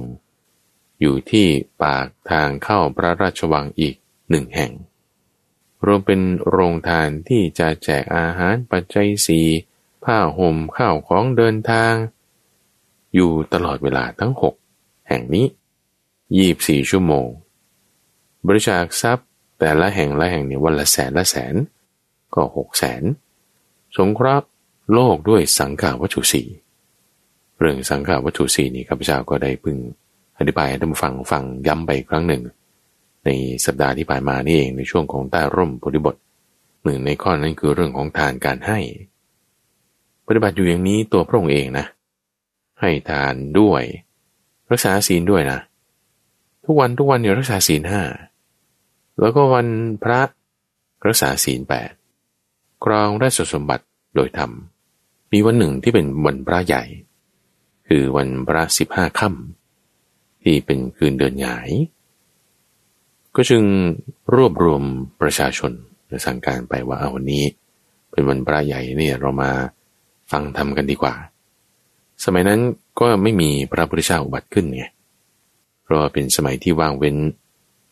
[1.00, 1.46] อยู่ที่
[1.82, 3.96] ปากทางเข้าพระราชวังอีก
[4.30, 4.72] หนึ่งแห่ง
[5.84, 9.40] รวมเป็นโรงทานที่จะแจกอาหารปัจจัยสี
[10.04, 11.94] ผ้าห่มข้าวของเดินทาง
[13.14, 14.54] อยู่ตลอดเวลาทั้งหก
[15.08, 15.46] แห่งนี้
[16.36, 17.26] ยี่สี่ชั่วโมง
[18.46, 19.26] บริจาคทรัพย์
[19.58, 21.54] แต่ละแห่งละแห่งเนี่ยวันละแสนละแสน
[22.34, 23.02] ก็หกแสน
[23.96, 24.46] สงเคราะห์
[24.92, 26.42] โลกด้วยสังขาวัตถุสี
[27.58, 29.76] เรื่องสังขาวัตถุสีนี่ข้าพเจ้าก็ได้พึง
[30.38, 32.42] อธิบายให้ท่านฟังฟังย้ำไปครั้งหนึ่ง
[33.24, 33.30] ใน
[33.64, 36.16] สัปดาห์ที่ผ่านมานี่เองในช่วงของใต้ร่มพุทธิบท
[36.84, 38.78] หนึ่งในข้อนั้นคือเรื่องของทานการให้
[40.26, 41.86] ปฏิบัติอยู่อย่างนี้ตัวพระองค์เองนะ
[42.80, 43.82] ให้ทานด้วย
[44.70, 45.58] รักษาศีลด้วยนะ
[46.64, 48.02] ทุกวันทุกวันเนี่ยรักษาศีลห้า
[49.20, 49.66] แล้วก็วัน
[50.02, 50.20] พระ
[51.06, 51.92] รักษาศีลแปด
[52.84, 54.50] ครองราชสมบัติโดยธรรม
[55.32, 56.84] มีวันหนึ่งที่เป็นวันพระใหญ่
[57.88, 61.56] คือวันพระสิบห้าค่ำที่เป็นคืนเดือนใหญ่
[63.36, 63.62] ก็จึง
[64.34, 64.82] รวบรวม
[65.20, 65.72] ประชาชน
[66.08, 67.44] และสั่งการไปว่าเอาวันนี้
[68.10, 69.50] เป็นวันพระใหญ่เนี่ยเรามา
[70.32, 71.14] ฟังธรรมกันดีกว่า
[72.24, 72.60] สมัยนั้น
[73.00, 74.84] ก็ไม่มีพระพุทธเจ้าอุบัติขึ้นไง
[75.82, 77.16] เพราะเป็นสมัยที่ว่างเว้น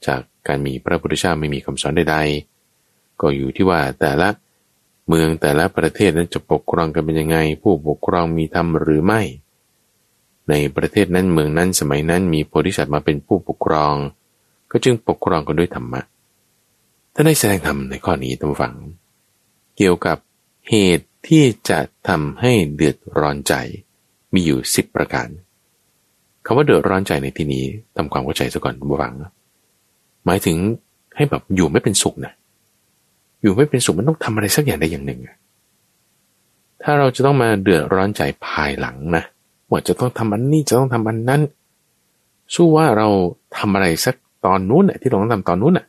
[0.07, 4.29] จากการมีพระพุทธเจ้าไม่มีคำสอนใดๆ ก็อยู่ที่ว่าแต่ละ
[5.09, 9.21] เมืองแต่ละประเทศนั้นจะปกครองกันเป็นยังไง ผู้ปกครองมีธรรมหรือไม่
[10.49, 13.95] ในประเทศนั้นเมืองนั้นสมัยนั้นมีโพธิสัตว์มาเป็นผู้ปกครอง
[14.71, 16.01] ก็จึงปกครองกันด้วยธรรมะ
[17.15, 18.75] ท่านได้แสดงธรรมในข้อนี้ท่านฟัง
[19.77, 20.17] เกี่ยวกับ
[20.69, 21.79] เหตุที่จะ
[22.09, 23.55] ทำให้เดือดร้อนใจ
[24.35, 25.29] มีอยู่สิบประการ
[26.45, 27.65] คำว่าเดือดร้อนใจในที่นี้
[27.97, 29.15] ทำความเข้าใจซะก่อนบวัง
[30.27, 30.57] หมายถึง
[31.17, 32.33] ให้แบบอยู่ไม่เป็นสุขนะ
[33.43, 35.21] อยู่ไม่เป็นสุขมันต้องทำอะไรสักอย่างใดอย่างหนึ่ง
[36.83, 39.25] ถ้าเราจะต้องมาเดือดร้อนใจภายหลังนะ
[39.71, 41.43] ว่าจะต้องทำอันนี้จะต้องทำอันนั้น
[42.55, 43.09] สู้ว่าเรา
[43.57, 44.15] ทำอะไรสัก
[44.47, 45.87] ตอนนู้นน่ะที่เราต้องทำตอนนู้นน่ะ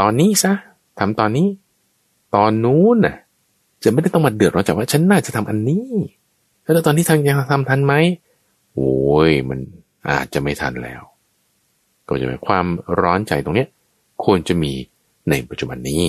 [0.00, 0.52] ตอนนี้ซะ
[0.98, 1.46] ทำตอนนี้
[2.36, 3.16] ตอนนู้นน่ะ
[3.84, 5.88] จะไม่ได้ต้องมาเดือดร้อนใจว่า ฉันน่าจะทำอันนี้
[6.62, 7.94] แล้วตอนที่ทำยังทำทันไหม
[8.74, 8.92] โอ้
[9.28, 9.58] ยมัน
[10.10, 11.02] อาจจะไม่ทันแล้ว
[12.06, 12.66] ก็จะเป็นความ
[13.00, 13.68] ร้อนใจตรงเนี้ย
[14.24, 14.72] ควรจะมี
[15.30, 16.02] ในปัจจุบันนี้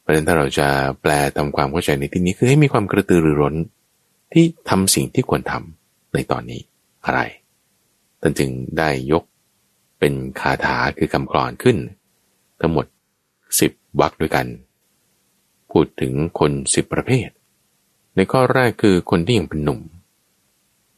[0.00, 0.68] เพราะฉะนั้นถ้าเราจะ
[1.02, 3.54] แปลทำความเข้าใจในที่นี้คือให้มีความกระตือรือร้น
[4.32, 6.60] ที่ทำสิ่งที่ควรทำในตอนนี้
[7.04, 7.20] อะไร
[8.20, 9.24] ท่านจึงได้ยก
[10.06, 11.76] เป็นคาถาคือคำกรอนขึ้น
[12.60, 12.86] ทั้งหมด
[13.60, 14.46] สิบวรรคด้วยกัน
[15.70, 17.28] พูดถึงคนสิบประเภท
[18.14, 19.80] ในข้อแรกคือคนที่ยังเป็นหนุ่ม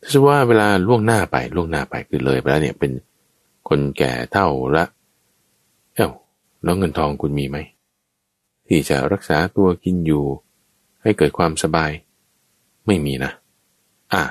[0.00, 2.92] ถ้าว่าเวลาล่วงหน้าไปล่วงหน้าไปคือเลยไปแล้วเนี่ยเป็น
[3.68, 4.84] คนแก่เท่าละ
[5.94, 6.08] เอ้า
[6.62, 7.58] แล้วเงินทองคุณมีไหม
[8.66, 10.24] ที่จะรักษาตัวกินอยู่
[11.02, 11.90] ให้เกิดความสบาย
[12.86, 13.32] ไม่มีนะ
[14.12, 14.22] อะ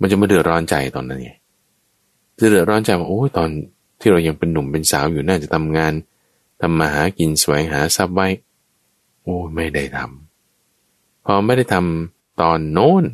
[0.00, 1.32] มันจะมาเดือดร้อนใจตอนนั้นไง
[2.38, 3.50] จะเดือดร้อนใจว่าโอ้ยตอน
[4.00, 5.92] ที่เรายังเป็นหนุ่มเป็นสาวอยู่น่าจะทำงาน
[6.60, 8.28] ทำมาหากินสวยหาทรัพย์ไว้
[9.22, 13.04] โอ้ไม่ได้ทำพอไม่ได้ทำตอนโน้น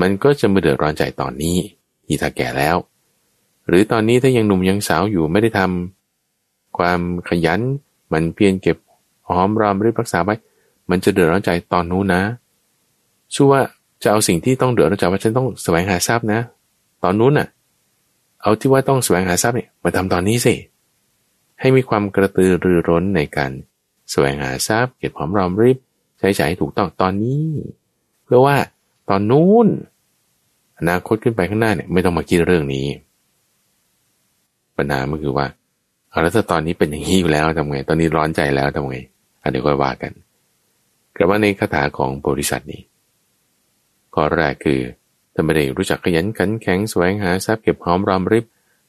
[0.00, 1.56] มันก็จะมาเดือดร้อนใจตอนนี้
[2.06, 2.76] ที่ถ้าแก่แล้ว
[3.68, 7.60] หรือตอนนี้ถ้ายังหนุ่มยังสาวอยู่ไม่ได้ทำความขยัน
[8.12, 8.76] มันเพียรเก็บ
[9.28, 10.34] หอมรอมริบรักษาไว้
[10.90, 12.22] มันจะเดือดร้อนใจตอนนู้นนะ
[13.34, 13.60] ชื่อว่า
[14.02, 16.40] จะเอาสิ่งที่ต้องเดือดร้อนใจว่าฉันต้องแสวงหาทรัพย์นะ
[17.02, 17.48] ตอนนู้นน่ะ
[18.42, 20.54] เอาที่ว่าต้องแสวงหาทรัพย์เนี่ยมาทำตอนนี้สิ
[21.60, 23.50] ให้มีความกระตือรือร้นในการ
[24.10, 25.78] แสวงหาทรัพย์ เก็บหอมรอมริบ
[26.18, 27.46] ใช้จ่ายถูกต้องตอนนี้
[28.24, 28.56] เพื่อว่า
[29.08, 29.66] ตอนนู้น
[30.78, 32.86] อนาคตขึ้นไปข้างหน้าเนี่ยไม่ต้องมาคิดเรื่องนี้
[34.76, 35.46] ปัญหามันคือว่า
[36.10, 38.98] เอาแล้วถ้าตอนนี้เป็นอย่างนี้อยู่แล้วทำไง ตอนนี้ร้อนใจแล้วทำไง
[39.42, 40.12] อันนี้ก็ว่ากัน
[41.16, 42.82] กลับมาในคาถาของบริษัทนี้
[44.14, 44.80] ข้อแรกคือ
[45.34, 48.44] ถ้าไม่ได้รู้จักขยันขันแข็งแสวงหาทรัพย์เก็บหอมรอมริบ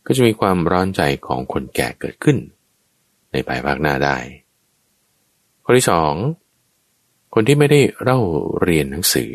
[0.05, 2.37] ก็จะมีความร้อนใจของคนแก่เกิดขึ้น
[3.31, 4.17] ในภายภาคหน้าได้
[5.63, 6.13] ข้อที่สอง
[7.33, 8.19] คนที่ไม่ได้เล่า
[8.61, 9.31] เรียนหนังสือ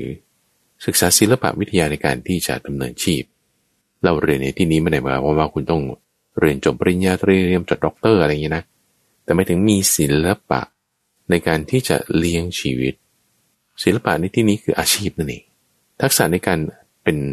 [0.86, 3.24] ศึกษาศิลปะวิทยาในการที่จะดำเนินชีพ
[4.04, 5.82] เราเรียนในที่นี้ไม่ได้หมายความว่าคุณต้อง
[6.40, 8.64] เรียนจบปริญญาตรีเรียนจบด็อกเตอร์อะไรอย่างนี้นะ
[9.24, 10.60] แต่หมายถึงมีศิลปะ
[11.30, 12.94] ในการที่จะเลี้ยงชีวิต
[13.82, 15.44] ศิลปะในที่นี้คืออาชีพนั่นเอง
[16.00, 16.58] ทักษะในการ
[17.08, 17.24] เป็น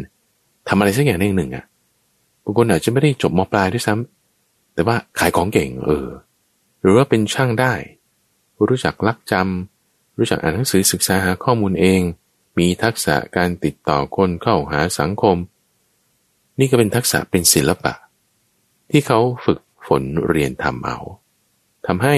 [0.68, 1.64] ทำอะไรสักอย่างหนึ่งอะ
[2.44, 6.08] บางคนอาจจะไม่ได้จบมปลายด้วยซ้ำแต่ว่าขายของเก่ง เออ
[6.82, 7.72] หรือว่าเป็นช่างได้
[8.68, 12.00] รู้จักลักจำรู้จักอ่านหนังสือศึกษาหาข้อมูลเอง
[12.58, 15.36] มีทักษะการติดต่อคนเข้าหาสังคม
[16.58, 17.94] นี่ก็เป็นทักษะเป็นศิลปะ
[18.90, 20.98] ที่เขาฝึกฝนเรียนทำเอา
[21.86, 22.16] ทำให้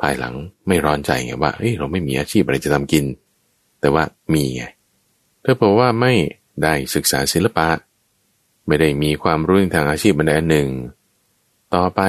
[0.00, 0.34] ภายหลัง
[0.66, 3.04] ไม่ร้อนใจไงว่าเฮ้ยเราไม่มีอาชีพอะไรจะทำกิน
[3.80, 4.64] แต่ว่ามีไง
[5.44, 6.12] ถ้าบอกว่าไม่
[6.62, 7.68] ได้ศึกษาศิลปะ
[8.66, 10.68] ไม่ได้มีความรู้ทางอาชีพบันไดหนึ่ง
[11.74, 12.00] ต่อไป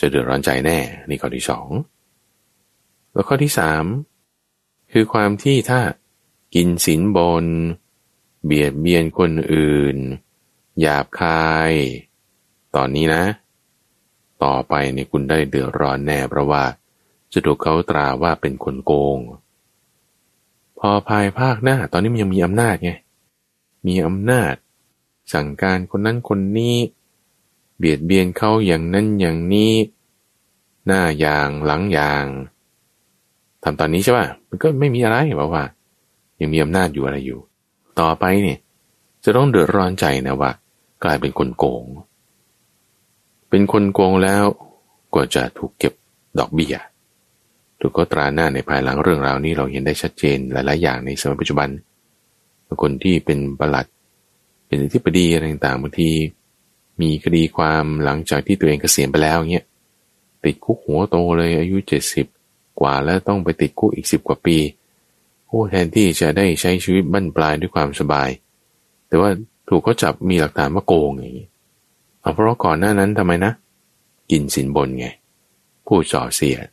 [0.00, 1.68] จะเดือดร้อนใจแน่ นี่ข้อที่สอง
[3.12, 3.84] แล้วข้อที่สาม
[4.92, 5.80] คือความที่ถ้า
[6.54, 7.44] กินสินบน
[8.44, 9.96] เบียดเบียนคนอื่น
[10.80, 11.72] หยาบคาย
[12.76, 13.24] ตอนนี้นะ
[14.44, 16.62] ต่อไปเนี่ยคุณได้เดือดร้อนแน่เพราะว่า
[17.32, 19.18] จะถูกเขาตราว่าเป็นคนโกง
[20.78, 22.90] พอภายภาคหน้า ตอนนี้มันยังมีอำนาจไง
[23.86, 24.54] มีอำนาจ
[25.32, 26.76] สั่งการคนนั้นคนนี้
[27.78, 29.74] เบียดเบียนเขาอย่างนั้นอย่างนี้
[30.86, 32.26] หน้าอย่างหลังอย่าง
[33.62, 35.64] ทำตอนนี้ใช่ป่ะมันก็ไม่มีอะไรบอกว่า
[36.40, 37.40] ยังมีอำนาจอยู่อะไรอยู่
[38.00, 38.58] ต่อไปเนี่ย
[39.24, 40.50] จะต้องเดือดร้อนใจนะว่า
[41.04, 41.84] กลายเป็นคนโกง
[43.50, 44.44] เป็นคนโกงแล้ว
[45.14, 45.92] ก็จะถูกเก็บ
[46.38, 46.76] ดอกเบี้ย
[47.80, 51.68] ถูกก็ตราหน้าในภายหลังเรื่องราวนี้เราเห็นได้ชัดเจนหลาย ๆ อย่างในสมัยปัจจุบัน
[52.82, 53.86] คนที่เป็นประหลัด
[54.66, 56.10] เป็นอธิบดีอะไรต่างบางที
[57.00, 59.66] มีคดีความหลังจากที่ตัวเองเกษียณไปแล้วเงี้ย
[60.44, 62.26] ติดคุกหัวโตเลยอายุเจ็ดสิบ
[62.80, 64.56] กว่าแล้วต้องไปติดคุกอีกสิบกว่าปี
[65.46, 68.30] โอ้แทนที่จะได้ใช้ชีวิตบั้นปลายด้วยความสบาย
[69.08, 69.30] แต่ว่า
[69.68, 71.48] ถูกเขาจับมีหลักฐานว่าโกงอย่างนี้
[72.20, 73.52] เอาเพราะก่อนหน้านั้นทำไมนะ
[74.30, 75.06] กินสินบนไง
[75.86, 76.66] พูดส่อเสียด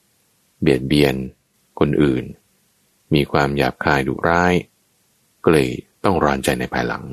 [0.61, 1.15] เบียดเบียน
[1.79, 2.23] คนอื่น
[3.13, 4.53] มีความหยาบคายดุร้าย
[5.43, 5.69] ก็เลย
[6.03, 7.03] ต้องร้อนใจในภายหลัง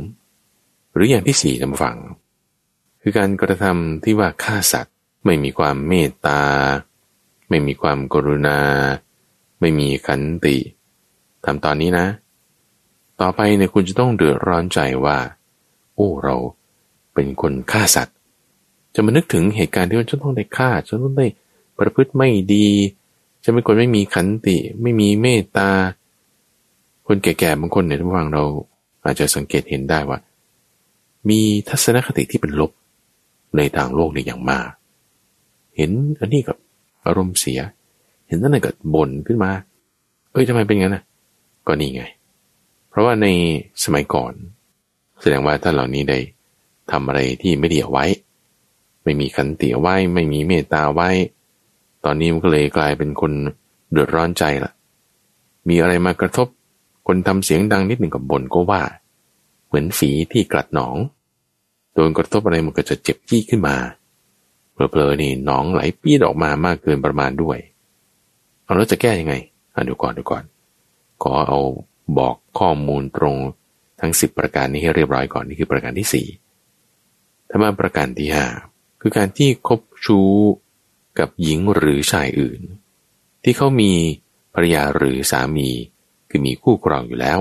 [0.92, 1.96] หรืออย่างที่สี่จำฟัง
[3.02, 4.94] คือการกระทำที่ว่าฆ่าสัตว์
[5.24, 6.42] ไม่มีความเมตตา
[7.48, 8.58] ไม่มีความกรุณา
[9.60, 10.56] ไม่มีขันติ
[11.44, 12.06] ทำตอนนี้นะ
[13.20, 15.18] ต่อไปเนี่ยคุณจะต้องเดือดร้อนใจว่า
[15.94, 16.36] โอ้เรา
[17.14, 18.16] เป็นคนฆ่าสัตว์
[18.94, 21.26] จะมานึกถึงเหตุการณ์ที่ว่าฉันต้องได้ฆ่าฉันต้องได้
[21.78, 22.68] ประพฤติไม่ดี
[23.44, 25.70] จะเป็นคนไม่มีขันติ ไม่มีเมตตา
[27.06, 28.44] คนแก่ๆบางคนเนี่ยทุกฟังเรา
[29.04, 30.18] อาจจะสังเกตเห็นได้ว่า
[31.28, 32.72] มีทัศนคติที่เป็นลบ
[33.56, 34.68] ในทางโลกในอย่างมาก
[35.76, 35.90] เห็น
[36.20, 36.56] อันนี้กับ
[37.04, 37.60] อารมณ์เสีย
[38.26, 39.50] เห็นนั่นก็บ่นขึ้นมา
[40.32, 41.04] เอ้ยทำไมเป็นงั้นน่ะ
[41.66, 42.04] ก็นี่ไง
[42.88, 43.26] เพราะว่าใน
[43.84, 44.32] สมัยก่อน
[45.20, 46.18] แสดงว่าท่านเหล่านี้ได้
[46.90, 48.04] ทำอะไรที่ไม่ดีเอาไว้
[49.04, 51.10] ไม่มีขันติไว้ ไม่มีเมตตาไว้
[52.04, 53.32] ตอนนี้มันก็เลยกลายเป็นคน
[53.90, 54.72] เดือดร้อนใจละ
[55.68, 56.48] มีอะไรมากระทบ
[57.06, 58.82] คนทำเสียงดังนิดหนึ่งกับบ่นก็ว่า
[59.66, 60.96] เหมือนฝีที่กลัดหนอง
[61.94, 63.76] โดนกระทบอะไรมันก็จะเจ็บจี้ขึ้นมา
[64.72, 67.58] เพลอๆนี่หนองไหลปีดออกมามากเกินประมาณด้วย
[68.62, 69.34] เอาแล้วจะแก้ยังไง
[69.74, 70.44] อะดูก่อนดูก่อน
[71.22, 71.58] ขอเอา
[72.18, 73.36] บอกข้อมูลตรง
[74.00, 76.26] ทั้งสิบประการนี้ให้เรียบร้อยก่อนนี่คือประการที่สี่
[77.48, 78.46] ถ้ามาประการที่ห้า
[79.00, 80.32] คือการที่คบชู้
[81.18, 82.60] กับหญิงหรือชายอื่น
[83.42, 83.92] ที่เขามี
[84.54, 85.70] ภรรยาหรือสามี
[86.36, 87.38] คือมีคู่ครองอยู่แล้ว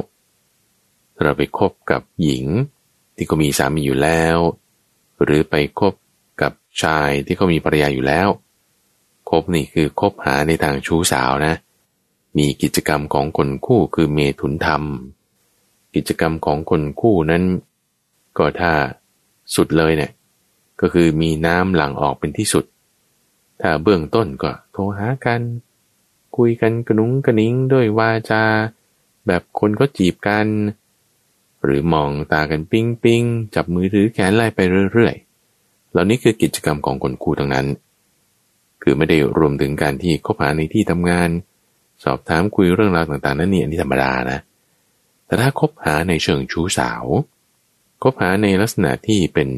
[1.21, 2.45] เราไปคบกับหญิง
[3.15, 4.38] ที่เขามีสามีอยู่แล้ว
[5.23, 5.93] หรือไปคบ
[6.41, 6.51] กับ
[6.82, 8.27] ชายที่เขามีภรรยาอยู่แล้ว
[9.29, 11.53] คบนี่คือคบหาในทางชู้สาวนะ
[12.38, 14.84] มีกิจกรรมของคนคู่คือเมถุนธรรม
[15.95, 17.43] กิจกรรมของคนคู่นั้น
[18.38, 18.73] ก็ถ้า
[19.56, 20.12] สุดเลยเนี่ย
[20.82, 22.65] ก็คือมีน้ำหลั่งออกเป็นที่สุด
[23.62, 25.41] ถ้าเบื้องต้นก็โทรหากัน
[26.38, 28.43] คุยกันกระนุ้งกระนิ้งด้วยวาจา
[29.27, 30.47] แบบคนก็จีบกัน
[31.63, 33.23] หรือมองตากันปิ้งปิ้ง
[33.55, 34.59] จับมือถือแขนไล่ไป
[34.93, 37.67] เรื่อยๆ เหล่านี้คือกิจกรรมของคนคู่ทั้งนั้น
[38.81, 41.29] คือไม่ได้รวมถึงการที่คบหาในที่ทำงาน
[42.03, 44.39] สอบถามคุยเรื่องราวต่างๆ นั่นนี่อันนี้ธรรมดานะ
[45.25, 47.03] แต่ถ้าคบหาในเชิงชู้สาว
[48.03, 49.49] คบหาในลักษณะที่เป็น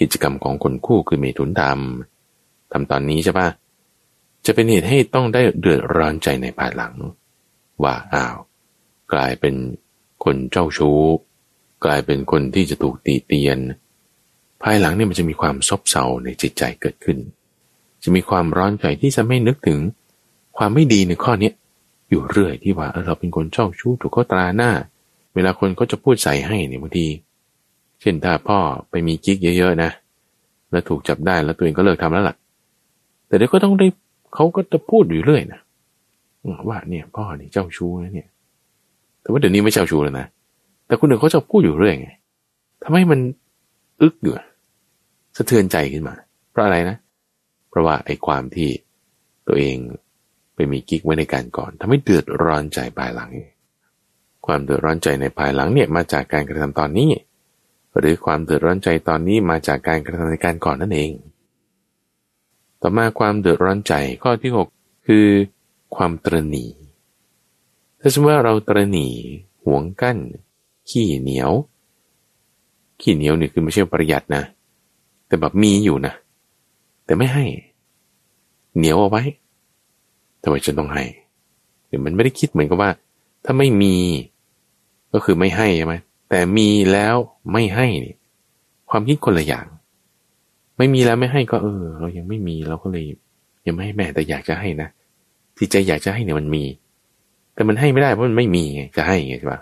[0.00, 1.78] กิจกรรมของคนคู่คือเมตุนธรรม
[2.72, 3.48] ทำตอนนี้ใช่ปะ
[4.46, 6.94] จะเป็นเหตุให้ต้องได้เดือดร้อนใจในภายหลัง
[7.82, 8.36] ว่าอ้าว
[9.12, 9.54] กลายเป็น
[10.24, 11.00] คนเจ้าชู้
[11.84, 13.58] กลายเป็นคนที่จะถูกตีเตียน
[14.62, 17.18] ภายหลังเนี่ยมันจะมีความซบเซาในจิตใจเกิดขึ้น
[18.02, 19.80] จะมีความร้อนใจที่จะไม่นึกถึง
[20.56, 21.50] ความไม่ดีในข้อนี้
[22.10, 24.70] อยู่เรื่อยที่ว่าเราเป็นคนชอบชู้ถูกเขาตราหน้า
[25.34, 27.06] เวลาคนก็จะพูดใส่ให้เนี่ยบางที
[28.00, 28.58] เช่นถ้าพ่อ
[28.90, 29.90] ไปมีกิ๊กเยอะๆนะ
[30.70, 32.36] แล้วถูกจับได้แล้วตัวเองก็เลิกทำแล้วล่ะ
[33.26, 33.86] แต่เดี๋ยวก็ต้องได้
[34.34, 35.60] เขาก็จะพูดอยู่เรื่อยนะ
[36.68, 38.28] ว่าเนี่ยพ่อนี่เจ้าชู้นะเนี่ย
[39.26, 40.26] แต่ว่าเดี๋ยวนี้ไม่เจ้าชู้แล้วนะ
[40.86, 42.08] แต่คนอื่นเขาจะพูดอยู่เรื่อยไง
[42.82, 43.20] ทำให้มัน
[44.00, 44.34] อึกอยู่
[45.36, 46.14] สะเทือนใจขึ้นมา
[46.50, 46.96] เพราะอะไรนะ
[47.68, 48.70] เพราะว่าไอ้ความที่
[49.48, 49.76] ตัวเอง
[50.54, 53.30] ไปมีกิ๊กไว้ในการก่อนทำให้เดือดร้อนใจภายหลัง
[54.46, 57.10] ความเดือดร้อนใจในภายหลังเนี่ยมาจากการกระทำตอนนี้
[57.98, 61.12] หรือความเดือดร้อนใจตอนนี้มาจากการกระทำในการก่อนนั่นเอง
[62.82, 65.26] ต่อมาความเดือดร้อนใจข้อที่ 6 คือ
[65.96, 66.64] ความตรณี
[68.06, 69.06] ถ้าสมมติว่าเราตรณี
[69.64, 70.18] ห่วงกั้น
[70.88, 71.50] ขี้เหนียว
[73.00, 74.42] ขี้เหนียวนี่คือไม่ใช่ประหยัดนะ
[75.26, 76.14] แต่แบบมีอยู่นะ
[77.04, 77.44] แต่ไม่ให้
[78.76, 79.22] เหนียวเอาไว้
[80.42, 81.04] ทำไมฉันต้องให้
[81.86, 82.90] เดี๋ยวมันไม่ได้คิดเหมือนกับว่า
[83.44, 83.94] ถ้าไม่มี
[85.12, 85.94] ก็คือไม่ให้ใช่ไหม
[86.30, 87.16] แต่มีแล้ว
[87.52, 88.14] ไม่ให้นี่
[88.90, 89.66] ความคิดคนละอย่าง
[90.78, 93.04] ไม่มีแล้วไม่ให้ก็เออ เรายังไม่มีเราก็เลย
[93.66, 94.88] ยังไม่ให้แม่แต่อยากจะให้นะ
[95.56, 96.64] ที่ใจอยากจะให้เนี่ยมันมี
[97.56, 99.60] แต่มันให้ไม่ได้เพราะมันไม่มีไงจะให้ไงใช่ปะ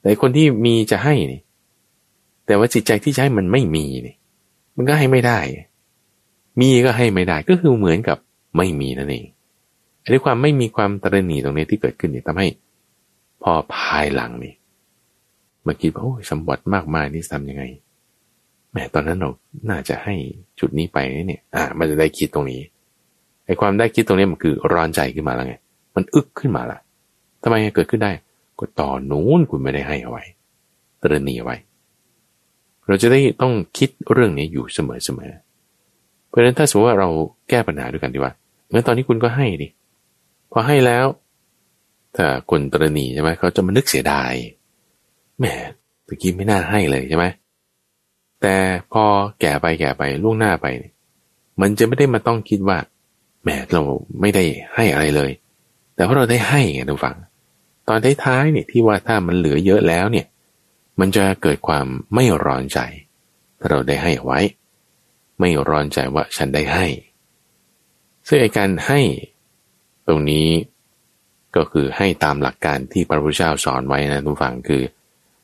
[0.00, 1.40] แต่คนที่มีจะให้นี่
[2.46, 4.14] แต่ว่าจิตใจที่จะให้มันไม่มีนี่
[4.76, 5.38] มันก็ให้ไม่ได้
[6.60, 8.18] มีก็ให้ไม่ได้ก็คือเหมือนกับ
[8.56, 9.24] ไม่มีนั่นเอง
[10.02, 12.46] อันนี้ความไม่มีความตระหนี่ตรงนี้ที่เกิดขึ้นเนี่ยทำให้
[13.42, 14.54] พอภายหลังนี่
[15.64, 17.64] เมื่อกี้โอ้ยสมบัติมากมายนี่ทำยังไง
[18.72, 19.30] แม้ตอนนั้นเรา
[19.70, 20.14] น่าจะให้
[20.60, 22.60] จุดนี้ไปเนี่ย อ่า มันจะได้คิดตรงนี้
[23.46, 25.54] ไอ้ความได้คิดตรงนี้มันคือร้อนใจขึ้นมาแล้วไง
[25.96, 26.78] มันอึกขึ้นมาละ
[27.42, 28.12] ทำไมเกิดขึ้นได้
[28.58, 30.24] ก็ต่อนนู้นคุณไม่ได้ให้เอาไว้
[31.02, 31.56] ตระหนี่ไว้
[32.86, 34.78] เราจะได้ต้องคิดเรื่องนี้อยู่เส
[35.18, 37.08] มอๆ เพราะฉะนั้นถ้าสมมติว่าเรา
[37.48, 38.32] แก้ปัญหาด้วยกันดีว่า
[38.68, 39.68] เมื่อตอนนี้คุณก็ให้ดิ
[40.52, 41.06] พอให้แล้ว
[42.16, 44.32] ถ้าคนตรณีใช่ไหมเขาจะมานึกเสียดาย
[45.38, 45.46] แหม
[46.06, 47.26] ตะกี้ไม่น่าให้เลยใช่ไหม
[48.40, 48.54] แต่
[48.92, 49.04] พอ
[49.40, 50.66] แก่ไปแก่ไปล่วงหน้าไป
[51.60, 52.78] มันจะไม่ได้มาต้องคิดว่า
[53.42, 53.82] แหมเรา
[54.20, 55.30] ไม่ได้ให้อะไรเลย
[55.94, 57.16] แต่เพราะเราได้ให้ไงทุกฝัง
[57.92, 60.26] ตอนท้ายๆเนี่ยที่ว่าถ้ามันเหลือเยอะแล้วเนี่ย
[61.00, 62.78] มันจะเกิดความไม่ร้อนใจ
[63.58, 64.40] ถ้าเราได้ให้ไว้
[65.40, 66.86] ไม่ร้อนใจว่าฉันได้ให้
[68.26, 69.00] ซึ่งไอการให้
[70.06, 70.48] ตรงนี้
[71.56, 74.82] ก็คือให้ตามหลักการที่พระพุทธเจ้าสอนไว้นะทุกฝั่งคือ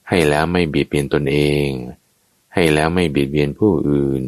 [0.09, 1.69] ให้แล้วไม่เบียดเบียนตนเอง
[2.55, 4.23] ให้แล้วไม่เบียดเบียนผู้อื่น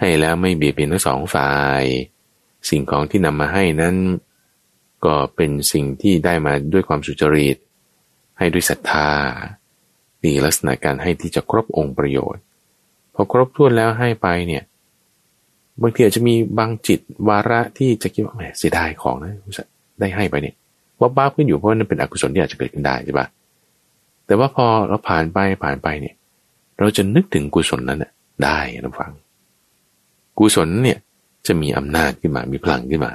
[0.00, 1.82] ให้แล้วไม่เบียดเบียนทั้งสองฝ่าย
[2.68, 3.96] สิ่งของที่นำมาให้นั้น
[5.04, 7.56] ก็เป็นสิ่งที่ได้มาด้วยความสุจริต
[8.38, 9.10] ให้ด้วยศรัทธา
[10.22, 12.42] นี่ลักษณะการให้ที่จะครบองค์ประโยชน์
[13.14, 14.62] พอครบถ้วนแล้วให้ไปเนี่ย
[15.82, 19.32] บางทีอาจจะมีบางจิตวาระที่จะคิดว่าแหมเสียดายของนะ
[20.00, 20.54] ได้ให้ไปเนี่ย
[21.00, 23.26] ว่าบ้าขึ้นอยู่เพราะนั่นเป็นอกุศลที่อาจจะเกิดขึ้นได้ใช่ปะ
[24.26, 26.14] แต่ว่าพอเราผ่านไปผ่านไปเนี่ย
[26.78, 28.04] เราจะนึกถึงกุศลนั้น
[28.44, 29.12] ได้นะฟัง
[30.38, 30.98] กุศลเนี่ย
[31.46, 33.12] จะมีอำนาจขึ้นมามีพลังขึ้นมา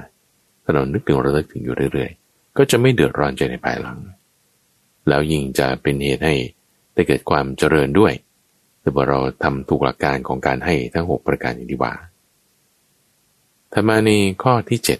[0.64, 4.00] ถ้าเรานึกถึงเราเลิกถึงอยู่เรื่อยๆ ก็จะไม่เดือดร้อนใจในภายหลัง
[5.08, 6.36] แล้วยิ่งจะเป็นเหตุให้
[6.94, 8.14] ได้เกิดความเจริญด้วย
[8.82, 11.94] แต่ว่าเราทำถูกหลักการของการให้ทั้งหกประการอย่างดีว่า
[13.72, 14.12] ถัดมาใน
[14.44, 15.00] ข้อที่เจ็ด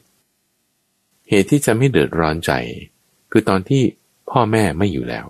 [1.30, 2.52] เหตุที่จะไม่เดือดร้อนใจ
[3.32, 3.84] คือตอนที่
[4.30, 5.26] พ่อแม่ไม่อยู่แล้ว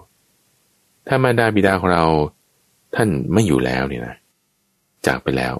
[1.07, 2.03] ถ้ามารดาบิดาของเรา
[2.95, 4.15] ท่านไม่อยู่แล้วเนี่ยนะ
[5.05, 5.55] จากไปแล้ว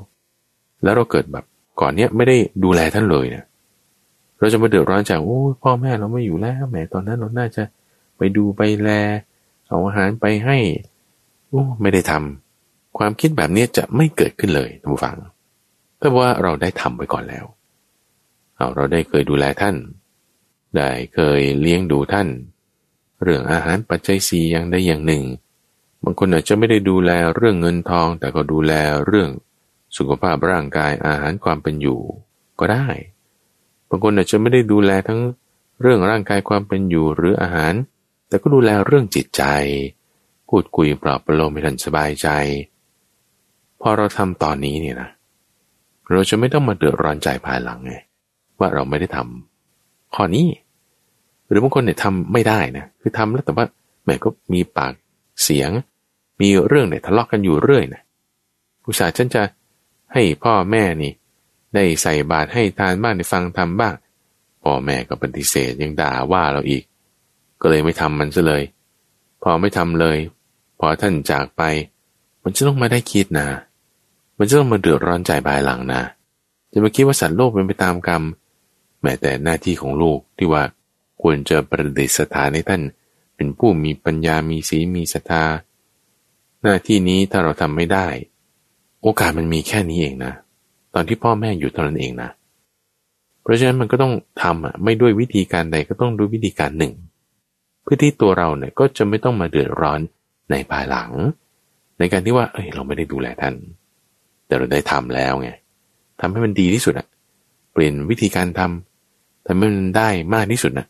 [0.83, 1.45] แล้วเราเกิดแบบ
[1.81, 3.45] ก่อนเนี้ยไม่ได้ดูแลท่านเลยเนะี่ย
[4.37, 7.63] เราจะมาเดือดร้อนจากโอ้พ่อแม่เราไม่อยู่แล้วแหมตอนนั้นเราน่าจะ
[8.17, 8.89] ไปดูไปแล
[9.67, 10.57] เอาอาหารไปให้
[11.49, 15.15] โอ้ไม่ได้ทำความคิดแบบนี้จะไม่เกิดขึ้นเลยท่านผู้ฟัง
[15.97, 17.45] เพราว่าเราได้ทำไปก่อนแล้ว
[18.55, 19.75] เอาเราได้เคยดูแลท่าน
[20.75, 22.27] ได้เคยเลี้ยงดูท่าน
[23.23, 25.23] เรื่องอาหารปัจจัยสี่อย่างใดอย่างหนึ่ง
[26.03, 28.73] บางคนอาจจะไม่ได้ดูแลเรื่องเงินทอง แต่ก็ดูแล
[29.05, 29.29] เรื่อง
[29.97, 31.99] สุขภาพร่างกายอาหารความเป็นอยู่
[32.59, 35.19] ก็ได้างคนอาจจะไม่ได้ดูแลทั้ง
[35.81, 37.73] เรื่องร่างกายความเป็นอยู่หรืออาหาร
[38.27, 39.43] แต่ก็ดูแลเรื่องจิตใจ
[40.49, 42.27] พูดคุยปลอบประโลมให้ท่านสบายใจ
[43.81, 45.09] พอเราทำตอนนี้เนี่ยนะ
[46.11, 47.93] เราจะไม่ต้องมาเดือดร้อนใจภายหลังไง
[48.59, 50.47] ว่าเราไม่ได้ทำข้อนี้
[51.47, 53.65] หรือบางคนเนี่ยทำไม่ได้นะคือทำแล้วแต่ว่า
[54.05, 54.93] แม่ก็มีปาก
[55.43, 55.71] เสียง
[56.41, 58.01] มีเรื่องเนี่ยทะเลาะกกันอยู่เรื่อยนะ
[58.85, 59.41] อุตส่าห์ฉันจะ
[60.13, 61.11] ให้พ่อแม่นี่
[61.73, 63.93] ได้ใส่บาตรให้ทานบ้างได้ฟังทำบ้าง
[64.61, 66.83] พ่อแม่ก็ปฏิเสธยังด่าว่าเราอีก
[67.61, 68.63] ก็เลยไม่ทำมันซะเลย
[69.43, 70.17] พอไม่ทำเลย
[70.79, 71.61] พอท่านจากไป
[72.43, 73.47] มันจะต้องมาได้คิดนะ
[74.37, 76.01] มันจะต้องมาเดือดร้อนใจภายหลังนะ
[76.71, 78.23] จะมาคิดว่าสัตว์โลกเป็นไปตามกรรม
[79.01, 80.63] แม้แต่หน้าที่ของลูกที่ว่า
[81.21, 82.81] ควรจะประดิษฐานให้ท่าน
[83.35, 85.45] เป็นผู้มีปัญญามีศีลมีศรัทธา
[86.61, 88.07] หน้าที่นี้ถ้าเราทำไม่ได้
[89.01, 90.33] โอกาสมันมีแค่นี้เองนะ
[90.93, 92.29] ตอนที่พ่อแม่อยู่เท่านั้นเองนะ
[93.41, 96.93] เพราะฉะนั้นมันก็ต้องทำอะไม่ด้วยวิธีการใดก็ต้องด้วยวิธีการหนึ่ง
[97.83, 99.99] เพื่อที่ตัวเราเนี่ยก็จะไม่ต้องมาเดือดร้อน
[100.51, 101.11] ในภายหลัง
[101.99, 103.53] ในการที่ว่าเอ้ยเราไม่ได้ดูแลท่าน
[104.47, 105.49] แต่เราได้ทำแล้วไง
[106.21, 107.07] ทำให้มันดีที่สุดอะ
[107.73, 110.87] เปลี่ยนวิธีการทำทำให้มันได้มากที่สุดนะ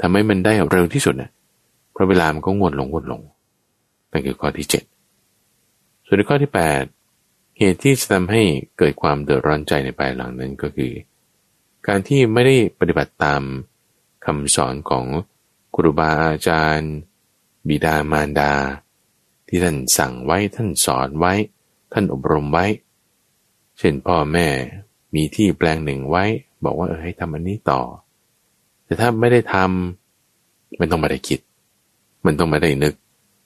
[0.00, 1.30] ทำให้มันได้เร็วที่สุดนะ
[1.92, 3.20] เพราะเวลามันก็งวดลงงวดลง
[4.12, 4.84] นั่นคือข้อที่เจ็ด
[6.06, 6.82] ส่วนในข้อที่แปด
[7.58, 8.42] เหตุที่จะทำให้
[8.78, 10.92] เกิดความเดือดร้อนใจในภายหลังนั้นก็คือ
[11.86, 13.42] การที่ไม่ได้ปฏิบัติตาม
[14.26, 15.06] คำสอนของ
[15.74, 16.92] ครูบาอาจารย์
[17.68, 18.52] บิดามารดา
[19.48, 21.34] ที่ท่านสั่งไว้ท่านสอนไว้
[21.92, 22.66] ท่านอบรมไว้
[23.78, 24.48] เช่นพ่อแม่
[25.14, 26.24] มีที่แปลงหนึ่งไว้
[26.64, 27.82] บอกว่าเออให้ทำอันนี้ต่อ
[28.84, 31.40] แต่ถ้าไม่ได้ทำมันต้องมาได้คิด
[32.26, 32.94] มันต้องมาได้นึก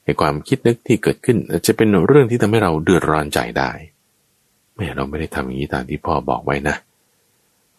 [0.04, 3.70] ในความคิดนึกที่เกิดขึ้นจะเป็นเรื่องที่ทำให้เราเดือดร้อนใจได้
[4.82, 6.76] แม่เราไม่ได้ทำอย่างนี้ตามที่พ่อบอกไว้นะ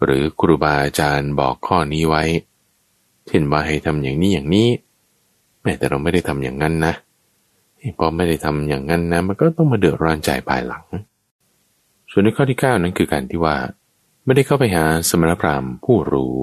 [0.04, 2.24] หรือครูบาอาจารย์บอกข้อนี้ไว้
[3.28, 4.68] เช่นว่าให้ทำอย่างนี้อย่างนี้
[5.62, 6.94] แม่แต่เราไม่ได้ทำอย่างนั้นนะ
[8.00, 10.86] พอไม่ได้ทำอย่างนั้นนะ มันก็ต้องมาเดือดร้อนใจภายหลัง
[12.12, 13.56] ส่วนในข้อที่ 9 นั้นคือการที่ว่า
[14.26, 16.36] ไม่ได้เข้าไปหาสมณพราหมณ์ผู้รู้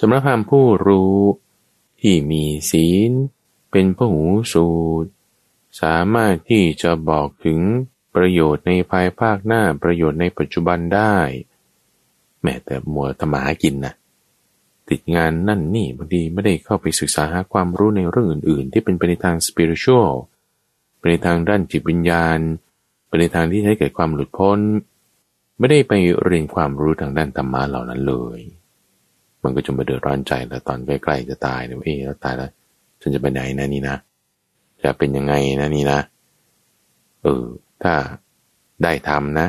[0.00, 1.16] สำหรับพามผู้รู้
[2.00, 3.12] ที่มีศีล
[3.70, 4.68] เป็นผู้หูสู
[5.04, 5.10] ตร
[5.80, 7.60] สามารถที่จะบอกถึง
[8.14, 11.14] ประโยชน์ในภายภาคหน้าประโยชน์ในปัจจุบันได้
[12.42, 13.94] แม้แต่มัวธรรมากินนะ
[14.90, 20.08] ติดงานนั่นนี่บางทีไม่ได้เข้าไปศึกษาหาความรู้ในเรื่องอื่น ๆ ที่เป็นไปในทางสปิริตชัล
[20.98, 22.38] ไปในทางด้านจิตวิญญาณ
[23.06, 24.58] ไปในทางที่ให้เกิดความหลุดพ้น
[25.58, 25.92] ไม่ได้ไป
[26.24, 28.40] เรียนความรู้ทางด้านธรรมะเหล่านั้นเลย
[29.42, 32.50] มันก็จะมาเดือดร้อนใจแล้วตอนใกล้ๆจะตายเนี่ยเอ๊ะแล้วตายแล้ว
[33.00, 33.96] ฉันจะไปไหนนะนี่นะ
[34.82, 36.00] จะเป็นยังไงนะนี่นะ
[37.22, 37.44] เออ
[37.82, 37.94] ถ้า
[38.82, 39.46] ได้ทำนะ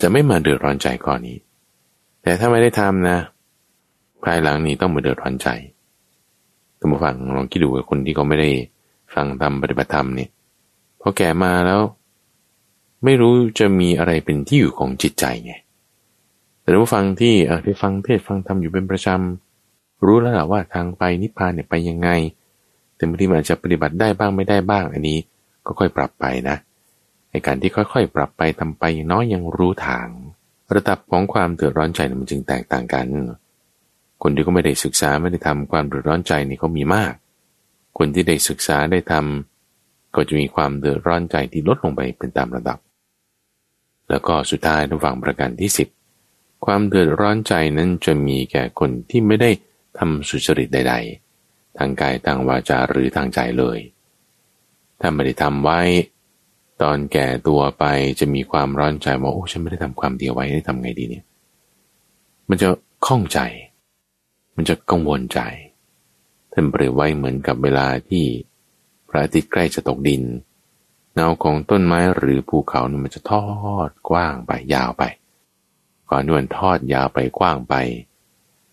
[0.00, 1.38] จะไม่มาเดือดร้อนใจก่อนนี้
[2.22, 3.18] แต่ถ้าไม่ได้ทำนะ
[4.24, 5.48] ภายหลังนี้ต้องมาเดือดร้อนใจ
[6.78, 8.50] ตัมฟังลองคิดดูกับคนที่เขาไม่ได้
[9.14, 10.30] ฟังธรรมปฏิบัติธรรมเนี่ย
[11.00, 11.80] พอแก่มาแล้ว
[13.04, 15.52] ไม่รู้จะมีอะไรเป็นที่อยู่ของจิตใจไง
[16.60, 22.08] แต่ผู้ฟังที่เออที่ฟังเทศฟังธรรมอยู่เป็นประจำรู้แล้วแหละว่าทางไปนิพพานเนี่ยไปยังไง
[22.94, 25.18] แต่บางทีมันอาจจะปฏิบัติได้บ้างไม่ได้บ้างอันนี้
[25.66, 26.56] ก็ค่อยปรับไปนะ
[27.30, 30.08] ในการที่ค่อยๆ ปรับไปทำไปอย่างน้อยยังรู้ทาง
[30.74, 33.06] ระดับของความเดือดร้อนใจมันจึงแตกต่างกัน
[34.22, 37.14] คนที่ก็ไม่ได้ศึกษาไม่ได้ทำความเดือดร้อนใจนี่เขามีมาก
[37.98, 42.78] คนที่ได้ศึกษาได้ทำก็จะมีความเดือดร้อนใจที่ลดลงไปเป็นตามระดับ
[44.10, 45.88] แล้วก็สุดท้ายระหว่างประการที่สิบ
[46.64, 49.50] ความเดือดร้อนใจนั้นจะมีแก่คนที่ไม่ได้
[49.98, 50.94] ทำสุจริตใด
[51.34, 53.78] ๆ ทางกายทางวาจาหรือทางใจเลย
[55.00, 55.80] ถ้าไม่ได้ทำไว้
[56.82, 57.84] ตอนแก่ตัวไป
[58.20, 61.24] จะมีความร้อนใจว่าโอ้ฉันไม่ได้ทำความดีไว้ได้ทำไงดีเนี่ย
[62.48, 62.68] มันจะ
[63.06, 63.40] ข้องใจ
[64.56, 65.40] มันจะกังวลใจ
[66.52, 68.24] ท่านเปรียบไว้เหมือนกับเวลาที่
[69.08, 70.22] พระอาทิตย์ใกล้จะตกดิน
[71.14, 75.02] เงาของต้นไม้หรือภูเขาเนี่ยมันจะทอดกว้างไปยาวไป
[76.10, 77.74] ก่อนที่มันทอดยาวไปกว้างไป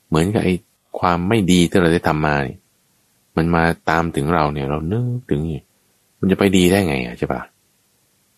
[0.07, 0.55] เหมือนกับไอ้
[0.99, 2.59] ความไม่ดีที่เราได้ทำมาเนี่ย
[3.37, 5.41] มันมาตามถึงเราเนี่ยเรานึกถึง
[6.19, 7.41] มันจะไปดีได้ไงอะใช่ปะ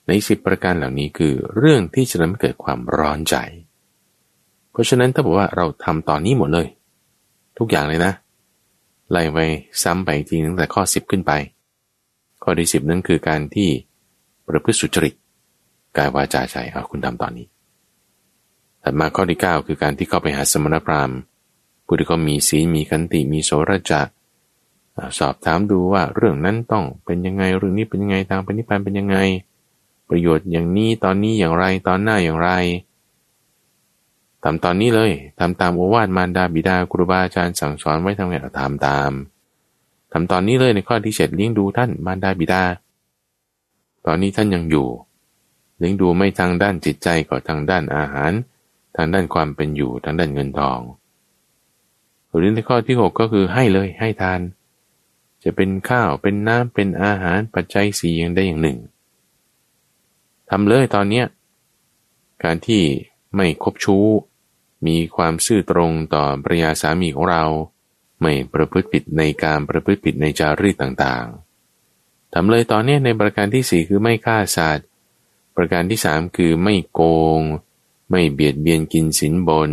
[0.08, 3.36] ในสิบประการเหล่านี้คือเรื่องที่จะทำให้เกิดความร้อนใจ
[4.72, 6.68] เพราะฉะนั้นถ้าบอกว่าเราทำตอนนี้หมดเลย
[7.58, 8.14] ทุกอย่างเลยนะ
[9.12, 9.40] ไล่ไป
[9.84, 11.32] ซ้ำไปทีตั้งแต่ข้อสิบขึ้นไป
[12.44, 13.70] ข้อที่สิบนั่นคือการที่
[14.48, 15.14] ประพฤติสุจริต
[15.98, 17.48] กายวาจาใจเอาคุณทำตอนนี้
[18.84, 21.18] ถัดมาข้อที่ 9 คือการที่เข้าไปหาสมณพราหมณ์
[21.86, 24.02] ผู้ที่เขามีศีลมีคันติมีโสรจะ
[25.20, 29.18] สอบถามดูว่าเรื่องนั้นต้องเป็นยังไงเรื่องนี้เป็นยังไงทางปณิพันธ์เป็นยังไง
[30.10, 32.50] ประโยชน์อย่างนี้ตอนนี้อย่างไรตอนหน้าอย่างไร
[34.44, 39.12] ทำตอนนี้เลยทำตามโอวาทมารดาบิดาครูบาอาจารย์สั่งสอนไว้ทำไงเราทำตาม
[40.12, 42.64] ทำตอนนี้เลยในข้อที่เจ็ดเลี้ยงดูท่านมารดาบิดา
[44.06, 44.88] ตอนนี้ท่านยังอยู่
[45.78, 48.32] เลี้ยงดูไม่ทางด้านจิตใจก็ทางด้านอาหาร
[48.96, 50.80] ทางด้านความเป็นอยู่ทางด้านเงินทอง
[52.36, 54.42] หรือในข้อที่ 6 ก็คือให้เลยให้ทาน
[55.44, 58.78] จะเป็นข้าวเป็นน้ำเป็นอาหารปัจจัยสี่อย่างได้อย่างหนึ่ง
[60.50, 61.26] ทำเลยตอนเนี้ย
[62.44, 62.84] การที่
[63.36, 64.06] ไม่คบชู้
[64.88, 67.44] มีความซื่อตรงต่อภรยาสามีของเรา
[68.22, 74.88] ไม่ประพฤติผิดในการประพฤติผิดในจารีตต่างๆทำเลยตอนนี้ในประการที่สี่คือไม่ฆ่าสัตว์
[75.56, 77.02] ประการที่สามคือไม่โก
[77.40, 77.42] ง
[78.12, 79.72] ไม่เบียดเบียนกินสินบน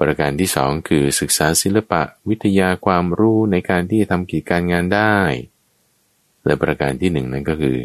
[0.00, 5.16] ประการที่สองคือศึกษาศิลปะวิทยาความรู้ในการที่ทำกิจการงานได้
[6.44, 7.76] และประการที่หนึ่งนั่นก็คือ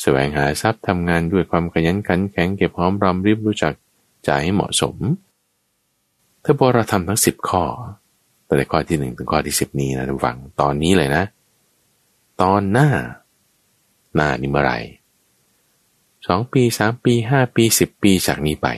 [0.00, 3.74] แสวงหาทรัพย์ทำงานด้วยความขยันขันแข็งเก็บหอมรอมริบรู้จัก
[4.28, 4.96] จ่ายให้เหมาะสม
[6.44, 7.64] ถ้าพอเราทำทั้งสิบข้อ
[8.46, 11.24] ตั้งแต่ข้อที่หนึ่งถึงข้อที่สิบนี้นะทุกฝังตอนนี้เลยนะ
[12.42, 12.88] ตอนหน้า
[14.14, 14.72] หน้านี่เมื่อไร
[16.26, 18.68] สองปีสามปีห้าปีสิบปีจากนี้ไป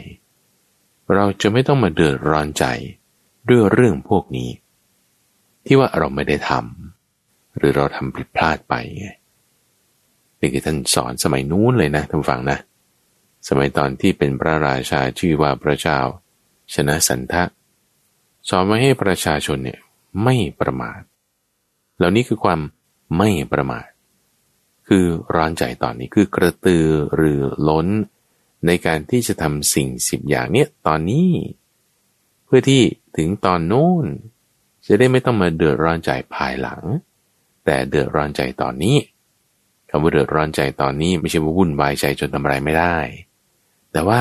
[1.15, 2.65] เราจะไม่ต้องมาเดือดร้อนใจ
[3.49, 4.51] ด้วยเรื่องพวกนี้
[5.65, 9.07] ที่ว่าเราไม่ได้ทำหรือเราทำผิดพลาดไปไง
[10.43, 12.59] นี่คือท่านสอนสมัยนู้นเลยนะท่านฟังนะ
[13.49, 15.99] สมัยตอนที่เป็นพระราชาชื่อว่าพระเจ้า
[16.75, 17.43] ชนะสันทะ
[18.49, 19.81] สอนไว้ให้ประชาชนเนี่ย
[20.23, 21.01] ไม่ประมาท
[21.97, 22.61] เหล่านี้คือความ
[23.19, 23.87] ไม่ประมาท
[24.89, 27.87] คือร้อนใจตอนนี้คือกระตือหรือล้น
[28.67, 31.31] ในการที่จะทำสิ่งสิบอย่างเนี้ยตอนนี้
[32.45, 32.83] เพื่อที่
[33.17, 34.05] ถึงตอนโน้น
[34.87, 36.83] จะได้ไม่ต้องมาเดือดร้อนใจภายหลัง
[37.65, 38.97] แต่เดือดร้อนใจตอนนี้
[39.95, 42.97] คำว่าเดือดร้อนใจตอนนี้ไม่ใช่ว่าวุ่นวายใจจนทำอะไรไม่ได้
[43.93, 44.21] แต่ว่า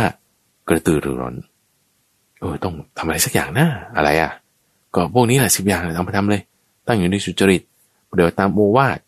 [0.69, 1.35] กระตือรือร้น
[2.39, 3.67] เออต้องทำอะไรสักอย่างนะ
[3.97, 4.31] อะไรอะ
[4.95, 6.41] ก็พวกนี้แหละสิบอย่างเลยต้องไปทำเลย
[6.87, 7.61] ตั้งอยู่ในสุจริต
[8.15, 8.99] เดี๋ยวตามโอวาท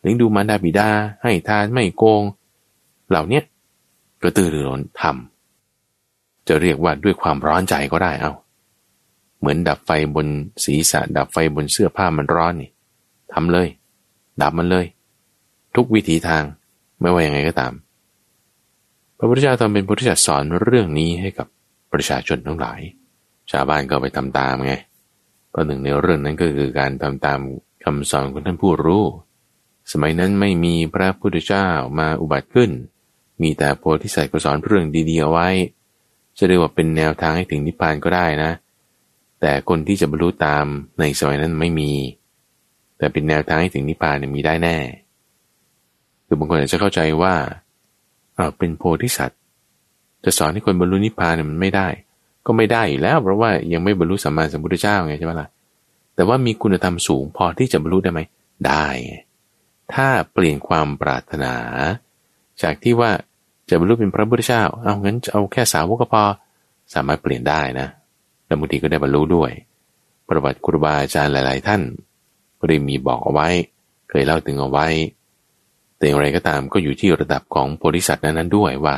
[0.00, 0.88] เลี้ยงดูมารดาบิดา
[1.22, 2.22] ให้ทานไม่โกง
[3.10, 3.40] เหล่านี้
[4.20, 8.32] กระตือรือร้นทำจะเรียกว่าด้วยความร้อนใจก็ได้เอา
[9.38, 10.26] เหมือนดับไฟบน
[10.64, 12.70] ศีรษะดับไฟบนเสื้อผ้ามันร้อนนี่
[13.32, 13.68] ทำเลย
[14.42, 14.86] ดับมันเลย
[15.76, 16.44] ทุกวิถีทาง
[17.00, 17.72] ไม่ว่ายังไงก็ตาม
[19.18, 21.46] พระพุทธเจ้าตอนเป็นพุทธเจ้าสอนเรื่องนี้ให้กับ
[21.92, 22.80] ประชาชนทั้งหลาย
[23.50, 24.74] ชาวบ้านก็ไปทำตามไง
[25.50, 27.38] เพราะหนึ่งในเรื่องนั้นก็คือการทำตาม
[27.84, 29.04] คำสอนของท่านผู้รู้
[29.92, 31.66] สมัยนั้นไม่มีพระพุทธเจ้า
[31.98, 32.70] มาอุบัติขึ้น
[33.42, 35.48] มีแต่โพธิสัตว์ก็สอนเรื่องดีๆเอาไว้
[36.38, 38.50] จะเรียกว่าเป็นแนวทางให้ถึงนิพพานก็ได้นะ
[39.40, 40.64] แต่คนที่จะบรรลุตาม
[41.00, 41.92] ในสมัยนั้นไม่มี
[42.98, 44.76] แต่เป็นแนวทางให้ถึงนิพพานเนี่ยมีได้แน่
[46.30, 47.34] คือบางคนอาจจะเข้าใจว่า
[48.34, 49.38] เออเป็นโพธิสัตว์
[50.24, 51.88] จะสอนให้คนบรรลุนิพพานเนี่ยมันไม่ได้
[52.46, 55.48] ก็ไม่ได้อยู่แล้ว เพราะว่ายังไม่บรรลุสัมมาสัมพุทธเจ้าไงใช่ไหมล่ะ
[56.14, 58.20] แต่ว่ามีคุณธรรมสูงพอที่จะบรรลุได้ไหม
[58.66, 58.86] ได้
[59.94, 61.54] ถ้าเปลี่ยนความปรารถนา
[62.62, 63.10] จากที่ว่า
[63.68, 66.22] จะบรรลุเป็นพระพุทธเจ้า เอางั้นเอาแค่สาวกพอ
[66.94, 67.88] สามารถเปลี่ยนได้นะ
[68.46, 69.50] แล้วบางทีก็ได้บรรลุด้วย
[70.28, 71.82] ประวัติครูบาอาจารย์หลาย ๆ ท่าน
[72.58, 73.48] ก็ได้มีบอกเอาไว้
[74.10, 74.86] เคยเล่าถึงเอาไว้
[76.00, 78.96] แต่อย่างไรก็ตามก็อยู่ที่ระดับของโพธิสัตว์นั้นๆด้วยว่า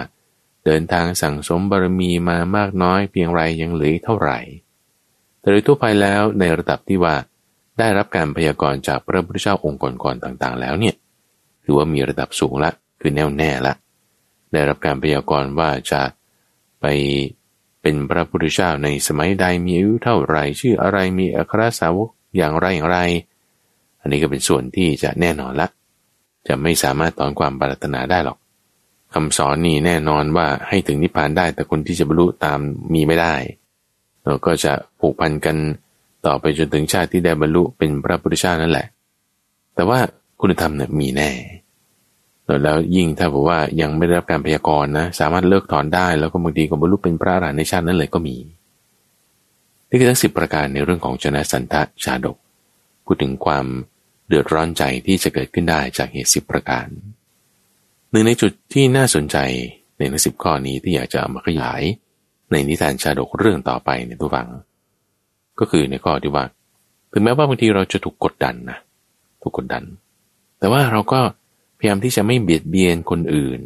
[0.65, 4.39] เดินทางสั่งสมบารมีมามากน้อยเพียงไรยังเหลือเท่าไหร่
[5.41, 7.15] แต่โดยทั่วไปแล้วในระดับที่ว่า
[7.79, 10.95] ได้รับการพยากรณ์จากพระพุทธเจ้าองค์ก่อนๆต่างๆ แล้วเนี่ย
[11.65, 13.75] ถือว่ามีระดับสูงละคือแน่วแน่ละ
[14.53, 16.03] ได้รับการพยากรณ์ว่าจะ
[16.81, 16.87] ไป
[17.83, 22.99] เป็นพระพุทธเจ้าในสมัยใดมีอายุเท่าไหร่ ชื่ออะไรมีอัครสาวกอย่างไรอย่างไร
[24.01, 25.69] อันนี้ก็เป็นส่วนที่จะแน่นอนละ
[26.49, 28.39] จะไม่สามารถถอนความปรารถนาได้หรอก
[29.15, 32.59] คำสอนนี่แน่นอนว่าให้ถึงนิพพานได้ แต่คนที่จะบรรลุตาม
[32.95, 33.35] มีไม่ได้
[34.25, 35.57] เราก็จะผูกพันกัน
[36.27, 38.87] ต่อไปจนถึงชาติที่ได้บรรลุเป็นพระพุทธเจ้านั่นแหละ
[39.75, 39.99] แต่ว่า
[40.41, 41.31] คุณธรรมเนี่ยมีแน่
[42.65, 48.37] แล้วยิ่งถ้าบอกว่ายังไม่ได้รับการพยากรณ์นะ สามารถเลิกถอนได้ แล้วก็บางทีก็บรรลุเป็นพระอรหันต์ในชาตินั้นเลยก็มี
[49.89, 52.37] นี่คือทั้งสิบประการในเรื่องของชนะสันทะชาดก
[53.05, 53.67] พูดถึงความ
[54.33, 56.87] เดือดร้อนใจที่จะเกิดขึ้นได้จากเหตุสิบประการ
[58.11, 59.37] หนึ่งในจุดที่น่าสนใจ
[59.99, 61.83] ในทั้งสิบข้อนี้ที่อยากจะามาขยาย
[62.53, 64.49] ในนิทานชาดกเรื่องต่อไปในตัวฟัง
[65.59, 66.45] ก็คือในข้อที่ว่า
[67.13, 68.79] ถึงแม้ว่าบางทีเราจะถูกกดดันนะ
[69.43, 69.85] ถูกกดดัน
[70.59, 71.21] แต่ว่าเราก็
[71.79, 73.61] พยายามที่จะไม่เบียดเบียนคนอื่น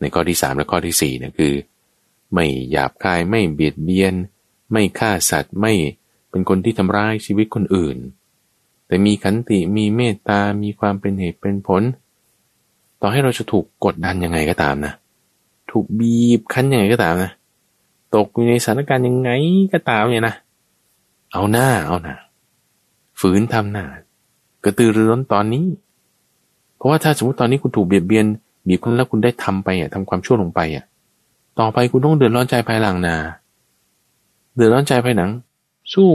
[0.00, 1.54] ในข้อที่สามและข้อที่สี่เนี่ยคือ
[2.34, 4.14] ไม่หยาบคายไม่เบียดเบียน
[4.72, 5.72] ไม่ฆ่าสัตว์ไม่
[6.30, 7.98] เป็นคนที่ทำร้ายชีวิตคนอื่น
[8.90, 11.82] แต่มีขันติมีเมตตา มีความเป็นเหตุเป็นผล
[13.00, 14.92] ต่อให้เราจะถูกกดดันยังไงก็ตามนะ
[15.70, 17.30] ถูกบีบคั้นยังไงก็ตามนะ
[18.14, 19.30] ตกอยู่ในสถานการณ์ยังไง
[19.72, 20.34] ก็ตามเนี่ยนะ
[21.32, 22.14] เอาหน้าเอาหน้า
[23.20, 23.84] ฝืนทำหน้า
[24.64, 25.64] กระตือรือร้นตอนนี้
[26.76, 28.26] เพราะว่าถ้าสมมติตอนนี้คุณถูกเบียดเบียน
[28.68, 30.84] บีบคุณแล้วคุณได้ทำไปอะทำความชั่วลงไปอะ
[31.60, 33.16] ต่อไปคุณต้องเดือดร้อนใจภายหลังนา
[34.54, 35.30] เดือดร้อนใจภายหลัง
[35.92, 36.08] สู้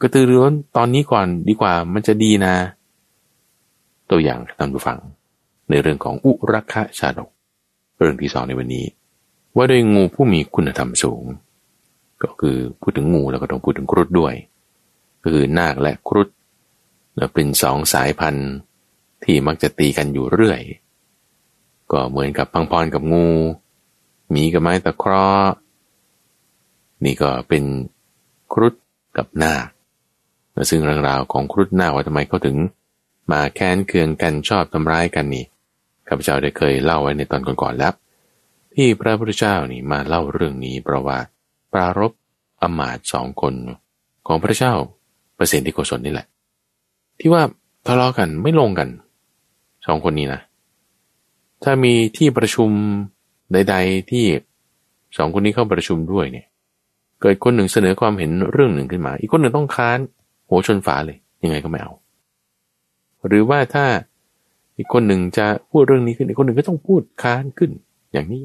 [0.00, 2.54] กระตือรือร้นตอนนี้ก่อนดีกว่ามันจะดีนะ
[4.10, 4.98] ตัวอย่างท่านผู้ฟัง
[5.70, 7.30] ในเรื่องของอุรักะชาดก
[7.98, 8.86] เรื่องที่สองในวันนี้
[9.56, 11.22] ว่าด้วยงูผู้มีคุณธรรมสูง
[12.22, 14.34] ก็คือพูดถึงงูแล้วก็ต้องพูดถึงครุฑด้วย
[15.22, 16.28] ก็คือนาคและครุฑ
[17.34, 18.50] เป็นสองสายพันธุ์
[19.24, 20.60] ที่มักจะตีกันอยู่เรื่อย
[21.92, 23.28] ก็เหมือนกับพังพรกับงู
[24.34, 25.28] มีกับไม้ตะเครอ
[27.04, 27.64] นี่ก็เป็น
[28.52, 28.74] ครุฑ
[29.16, 29.77] กับนาค
[30.70, 32.56] ซึ่งเรื่องราวของครุฑนาว่าทำไมเขาถึง
[33.32, 35.44] มาแค้นเคืองกันชอบทำร้ายกันนี่
[36.08, 37.92] ข้าพเจ้าได้เคยเล่าไว้ในตอนก่อนๆแล้ว
[38.74, 41.18] ที่พระพุทธเจ้านี่มาเล่าเรื่องนี้เพราะว่า
[41.72, 42.12] ปรารบ
[42.62, 43.54] อมาตสองคน
[44.26, 44.72] ของพระเจ้า
[45.36, 46.26] เปอร์เซนที่โกศลนี่แหละ
[47.20, 47.42] ที่ว่า
[47.86, 48.88] ทะเลาะกันไม่ลงกัน
[49.86, 50.40] สองคนนี้นะ
[51.64, 52.70] ถ้ามีที่ประชุม
[53.52, 54.26] ใด ๆ ที่
[55.16, 56.46] สองคนนี้เข้าประชุมด้วยเนี่ย
[57.20, 59.98] เกิดคนหนึ่งเสนอความเห็นเรื่องหนึ่งขึ้นมา อีกคนหนึ่งต้องค้าน
[60.48, 61.92] หัวชนฝาเลย ยังไงก็ไม่เอา
[63.26, 63.84] หรือว่าถ้า
[64.76, 67.70] อีกคนหนึ่งจะพูดเรื่องนี้ขึ้นอีกคนหนึ่งก็ต้องพูดค้านขึ้น
[68.12, 68.44] อย่างนี้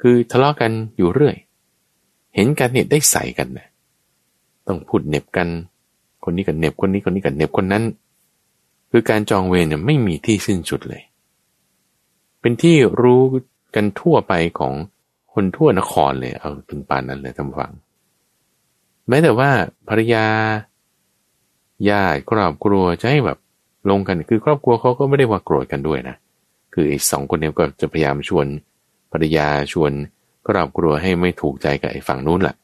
[0.00, 1.36] คือทะเลาะกันอยู่เรื่อย
[2.34, 3.68] เห็นกันเนี่ยได้ใส่กันนะ
[4.66, 5.48] ต้องพูดเน็บกัน
[6.24, 7.84] คนนี้กันเน็บคนนี้คนนี้กันเน็บคนนั้น
[8.90, 11.02] คือการจองเวรเนี่ยไม่มีที่สิ้นสุดเลย
[12.40, 13.22] เป็นที่รู้
[13.74, 14.74] กันทั่วไปของ
[15.34, 17.72] คนทั่วนครเลย เอาถึงปานนั้นเลยท่านฟัง
[19.08, 19.50] แม้แต่ว่า
[19.88, 20.24] ภรรยา
[21.90, 23.38] ญาติครอบครัวจะให้แบบ
[23.90, 26.16] ลงกันคือครอบครัวเขาก็ไม่ได้ว่าโกรธกันด้วยนะ
[26.74, 28.46] คือไอ้สองคนนี้ก็จะพยายามชวน
[29.12, 29.92] ภรรยาชวน
[30.48, 32.56] ครอบครัวให้ไม่ถูกใจกับไอ้ฝั่งนู้นแหละ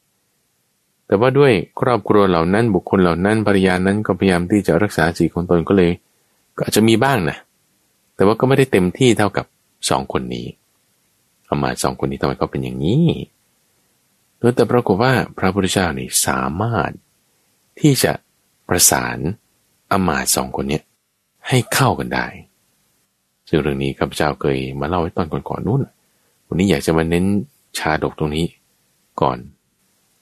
[1.07, 1.51] แต่ว่าด้วย
[1.81, 5.91] ครอบครัวเหล่านั้นบุคคลเหล่านั้นภรรยานั้นก็พยายามที่จะรักษาสีของตนก็เลย
[6.57, 7.37] ก็อาจจะมีบ้างนะ
[8.15, 9.45] แต่ว่าก็ไม่ได้เต็มที่เท่ากับ
[9.89, 10.47] สองคนนี้
[11.45, 13.05] เอามาสองคนนี้ทำไมเขาเป็นอย่างนี้
[14.55, 16.91] แต่ปรากฏว่าพระพุทธเจ้านี่สามารถ
[17.79, 18.11] ที่จะ
[18.71, 19.17] ประสาน
[19.91, 20.81] อมาตสองคนนี้
[21.47, 22.25] ให้เข้ากันได้
[23.47, 25.85] ซึ่งเรื่องนี้ข้าพเจ้าเคยมาเล่าไว้ตอนก่อนๆนู้น
[26.47, 27.25] วันนี้อยากจะมาเน้น
[27.77, 28.45] ชาดกตรงนี้
[29.21, 29.37] ก่อน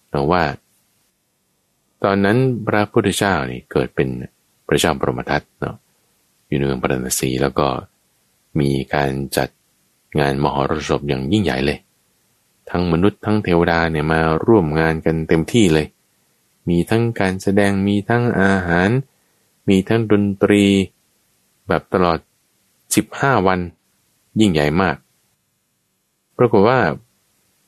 [0.10, 0.44] เราว่า
[2.04, 2.38] ตอนนั้น
[2.68, 4.08] พระพุทธเจ้านี่เกิดเป็น
[4.68, 5.76] พระเจ้าปรมทัตเนาะ
[6.48, 7.68] อยู่ในเมืองปรณสีแล้วก็
[8.60, 9.50] มีการจัด
[10.20, 11.80] งานมหรสพอย่างยิ่งใหญ่เลย
[12.70, 15.88] ทั้งมนุษย์ทั้งเทวดาเนี่ยมาร่วมงานกันเต็มที่เลย
[16.70, 18.90] มีทั้งการแสดงมีทั้งอาหาร
[19.70, 20.66] มีทั้งดนตรี
[21.68, 22.20] แบบตลอด
[22.84, 23.60] 15 วัน
[24.40, 24.96] ยิ่งใหญ่มาก
[26.38, 26.80] ปรากฏว่า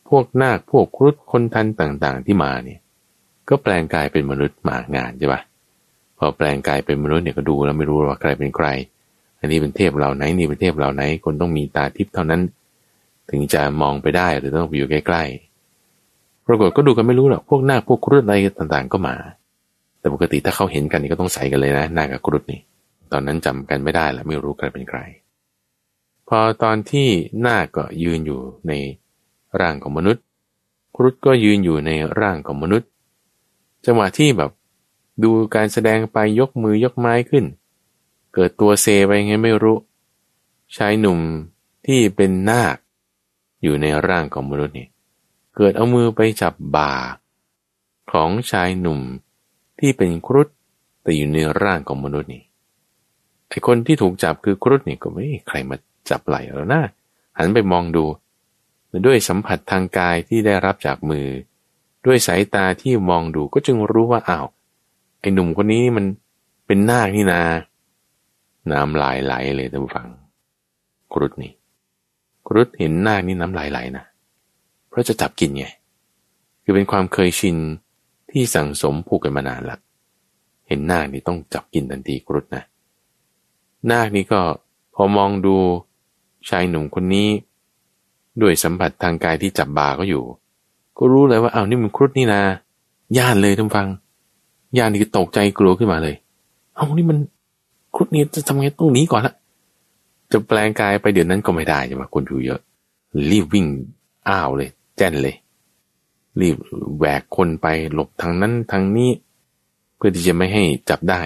[0.09, 2.79] พวกนาคพวกครุฑคนทันต่างๆ ที่มาเนี่ย
[3.49, 5.41] ก็แปลงกายเป็นมนุษย์มางานใช่ปะ
[6.17, 8.67] พอแปลงกายเป็นมนุษย์เนี่ยก็ดูแล้วไม่รู้ว่าใครเป็นใคร
[9.39, 12.41] อันนี้เป็นเทพเหล่าไหนนี่เป็นเทพเหล่าไหน คนต้องมีตาทิพย์เท่านั้น
[13.29, 15.50] ถึงจะมองไปได้หรือต้องอยู่ใกล้ๆ
[16.47, 19.15] ปรากฏก็ดูกันไม่รู้หรอกพวกหน้าพวกครุฑอะไรต่างๆก็มา
[19.99, 22.59] แต่ปกติถ้าเขาเห็นกันนี่ก็ต้องใส่กันเลยนะหน้ากับครุฑนี่
[23.11, 24.99] ตอนนั้นจำกันไม่ได้ล้วไม่รู้ใครเป็นใคร
[26.27, 27.09] พอตอนที่
[27.41, 28.73] หน้าก็ยืนอยู่ใน
[29.59, 30.23] ร่างของมนุษย์
[30.95, 32.89] ครุฑก็ยืนอยู่ในร่างของมนุษย์
[33.85, 34.51] จังหวะที่แบบ
[35.23, 37.45] ดูการแสดงไปยกมือยกไม้ขึ้น
[38.33, 39.77] เกิดตัวเซไปไงไม่รู้
[40.77, 41.19] ชายหนุ่ม
[41.87, 42.77] ที่เป็นนาค
[43.63, 44.87] อยู่ในร่างของมนุษย์นี่
[45.55, 46.93] เกิดเอามือไปจับบ่า
[48.11, 49.01] ของชายหนุ่ม
[49.79, 50.47] ที่เป็นครุฑ
[51.01, 52.43] แต่อยู่ในร่างของมนุษย์นี่
[53.47, 55.77] ไอคนที่ถูกจับคือครุฑนี่ก็ไม่ใครมา
[56.09, 56.81] จับไหลแล้วนะ
[57.37, 58.05] หันไปมองดู
[59.05, 61.27] ด้วยสัมผัสทางกายที่ได้รับจากมือ
[62.05, 64.47] ด้วยสายตาที่มองดูก็จึงรู้ว่าอ้าว
[65.19, 66.05] ไอหนุ่มคนนี้มัน
[66.67, 67.41] เป็นนาคนี่นา
[68.71, 70.07] น้ำลายไหลเลยท่านฟัง
[71.13, 71.53] ครุฑนี่
[72.47, 74.05] ครุฑเห็นนาคนี่น้ำลายไหลนะ
[74.91, 75.65] เพราะจะจับกินไง
[76.63, 77.57] คือเป็นความเคยชิน
[78.31, 79.77] ที่สั่งสมผูกกันมานานละ
[80.67, 82.63] เห็นนาคนี่ต้องจับกินทันทีครุฑนะ
[83.91, 84.39] นาคนี่ก็
[84.95, 85.55] พอมองดู
[86.49, 87.27] ชายหนุ่มคนนี้
[88.41, 90.23] ด้วยสัมผัสทางกายที่จับบาก็อยู่
[90.97, 92.41] ก็รู้เลยว่าเอานี่มันครุฑนี่นา
[93.17, 93.87] ย่านเลยท่านฟัง
[94.77, 96.15] ยานี่ตกใจกลัวขึ้นมาเลย
[96.75, 97.17] เอานี่มัน
[97.95, 99.33] ครุฑนี้จะทำไงต้องหนีก่อนละ
[100.31, 102.59] จะแปลงกายไปเดี๋ยวนั้นก็ไม่ได้ใช่ไหมคนอยู่เยอะ
[103.31, 103.65] รีบวิ่ง
[104.29, 104.69] อ้าวเลย
[105.01, 105.35] จนเลย
[106.41, 106.57] รีบ
[106.97, 109.09] แหวกคนไปหลบทางนั้นทางนี้
[109.95, 111.21] เพื่อที่จะไม่ให้จับได้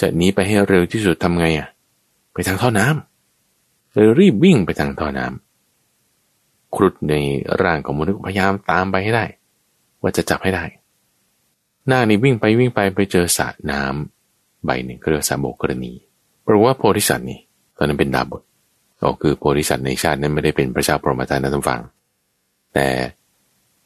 [0.00, 1.68] จะหนีไปให้เร็วที่สุดทำไงอะ
[2.32, 7.14] ไปทางท่อน้ำเลยรีบวิ่งไปทางท่อน้ำครุฑใน
[7.62, 9.24] ร่างของมนุษย์พยายามตามไปให้ได้
[10.00, 10.64] ว่าจะจับให้ได้
[11.86, 15.92] หน้านี่วิ่งไปวิ่งไปไปเจอสระน้ำใบหนึ่งเรียกสาโบกรณี
[16.42, 17.38] เพราะว่าโพธิสัตว์นี่
[17.76, 18.42] ตอนนั้นเป็นดาบท
[19.00, 21.80] ก็คือโพธิสัตว์ในชาตินั้นไม่ได้เป็นพระเจ้าพรหมจารย์นะท่านฟัง
[22.74, 22.88] แต่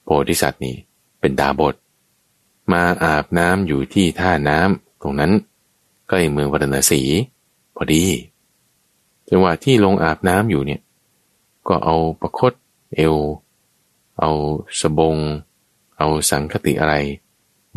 [0.03, 0.77] โพธิสัตว์นี่
[1.21, 1.75] เป็นดาบท
[2.73, 5.33] มาอาบน้ำอยู่ที่ท่าน้ำตรงนั้น
[6.09, 7.03] ใกล้เมืองวัฒนศี
[7.77, 8.05] พอดี
[9.31, 10.81] จังหวะที่ลงอาบน้ำอยู่เนี่ย
[11.69, 12.53] ก็เอาประคต
[12.97, 13.17] เอว
[14.19, 14.31] เอา
[14.81, 15.17] สบง
[15.99, 16.95] เอาสังคติอะไร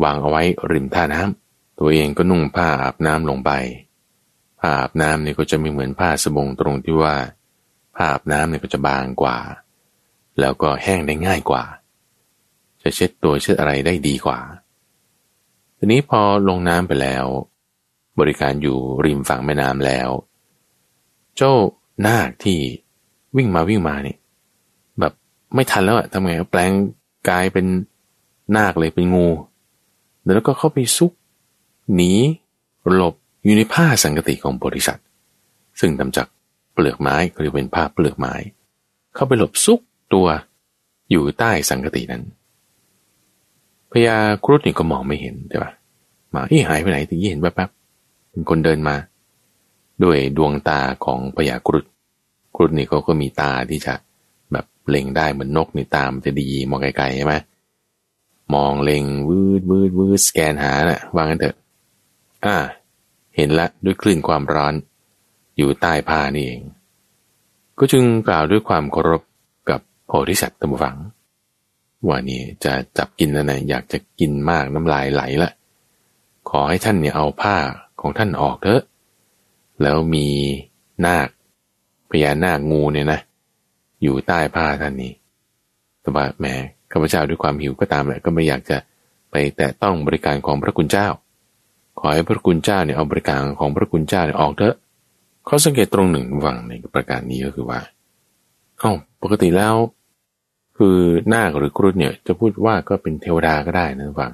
[0.02, 3.50] วางเอาไว้ริมท่าน้ำตัวเองก็นุ่งผ้าอาบน้ำลงไป
[4.60, 7.14] ผ้าอาบน้ำเนี่ยก็จะไม่เหมือนผ้าสบงตรงที่ว่า
[7.96, 9.38] ผ้าอาบน้ำเนี่ยก็จะบางกว่า
[10.40, 11.64] แล้วก็แห้งได้ง่ายกว่า
[12.82, 14.38] จะเช็ดตัวเช็ดอะไรได้ดีกว่า
[15.78, 17.24] ทีนี้พอลงน้ำไปแล้ว
[18.20, 20.08] บริการอยู่ริมฝั่งแม่น้ำแล้ว
[21.36, 21.52] เจ้า
[22.06, 22.58] นาคที่
[23.36, 24.18] วิ่งมาวิ่งมาเนี่ย
[25.00, 25.12] แบบ
[25.54, 26.72] ไม่ทันแล้วอะทำไงแปลง
[27.28, 27.66] กายเป็น
[28.56, 29.28] นาคเลยเป็นงู
[30.34, 31.12] แล้วก็เข้าไปซุก
[31.94, 32.12] หนี
[32.94, 33.14] หลบ
[33.44, 35.00] อยู่ในผ้าสังกติของบริษัท
[35.80, 36.26] ซึ่งทำจาก
[36.72, 38.34] เปลือกไม้หรือเป็นผ้าเปลือกไม้
[39.14, 39.80] เข้าไปหลบซุก
[40.14, 40.26] ตัว
[41.10, 42.22] อยู่ใต้สังกตินั้น
[43.92, 45.72] พญาครุฑนี่ก็มองไม่เห็นใช่ปะ
[46.34, 48.96] มาอ้หายไปไหนถึงเห็นแป๊บๆเป็นคนเดินมา
[50.02, 51.84] ด้วยดวงตาของพญาครุฑ
[52.56, 53.94] ครุฑนี่เขาก็มีตาที่จะ
[54.52, 57.34] แบบเล็งได้เหมือนนกนี่ตามจะดีมองไกลๆใช่ไหม
[58.54, 61.56] มองเล็งวืดวืดวืดสแกนหานะ่ะว่างันเถอะ
[62.44, 62.56] อ่า
[63.36, 64.74] เห็นละด้วยคลื่นความร้อน
[65.56, 66.62] อยู่ใต้ผ้านี่เอง
[67.78, 69.22] ก็จึงกล่าวด้วยความเคารพ
[70.12, 70.96] โพธิสัตว์ตมฝัง
[72.06, 75.50] ว่านี่จะจับกินแล้วนะอยากจะกินมากน้ำลายไหลละ
[76.50, 77.56] ขอให้ท่านเนี่ยเอาผ้า
[78.00, 78.82] ของท่านออกเถอะ
[79.82, 80.28] แล้วมี
[81.06, 81.28] นาค
[82.10, 83.20] พญานาคงูเนี่ยนะ
[84.02, 85.12] อยู่ใต้ผ้าท่านนี้
[86.00, 86.46] แต่ว่าแหม
[86.92, 88.76] ข้าพเจ้าด้วยความหิวก็ตามแหละก็ไม่อยากจะ
[89.30, 91.08] ไปแตะต้องบริการของพระคุณเจ้า
[91.98, 94.74] ขอให้พระคุณเจ้าเนี่ยเอาบริการของพระคุณเจ้าเนี่ยออกเถอะ
[95.48, 97.80] ข้อสังเกตตรงหนึ่งวังในประการนี้ก็คือว่า
[98.78, 98.92] เอ้า
[99.22, 99.74] ปกติแล้ว
[100.84, 101.00] คือ
[101.34, 104.32] นาคหรือกรุฑเนี่ยจะพูดว่าก็เป็นเทวดาก็ได้นะฟัง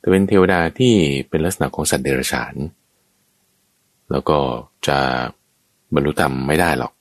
[0.00, 0.94] แต่เป็นเทวดาที่
[1.28, 2.54] เป็นลักษณะของสัตว์เดรัจฉาน
[4.10, 4.38] แล้วก็
[4.86, 4.98] จะ
[5.94, 6.92] บรรลุธรรมไม่ได้หรอก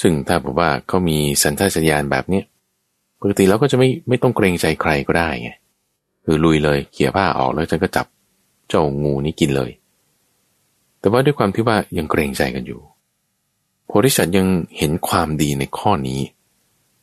[0.00, 2.44] ซึ่งถ้าบอกว่าเขามีสัญชาตญาณแบบเนี้ย
[3.20, 5.50] ปกติเราก็จะไม่ไม่ต้องเกรงใจใครก็ได้ไง
[6.24, 8.06] คือลุยเลยเขี่ยผ้าออกแล้วจะก็จับ
[8.68, 9.70] เจ้างูนี้กินเลย
[11.00, 12.80] แต่ว่าด้วยความที่ว่ายังเกรงใจกันอยู่
[13.86, 14.46] โพธิสัตว์ยัง
[14.78, 16.20] เห็นความดีในข้อนี้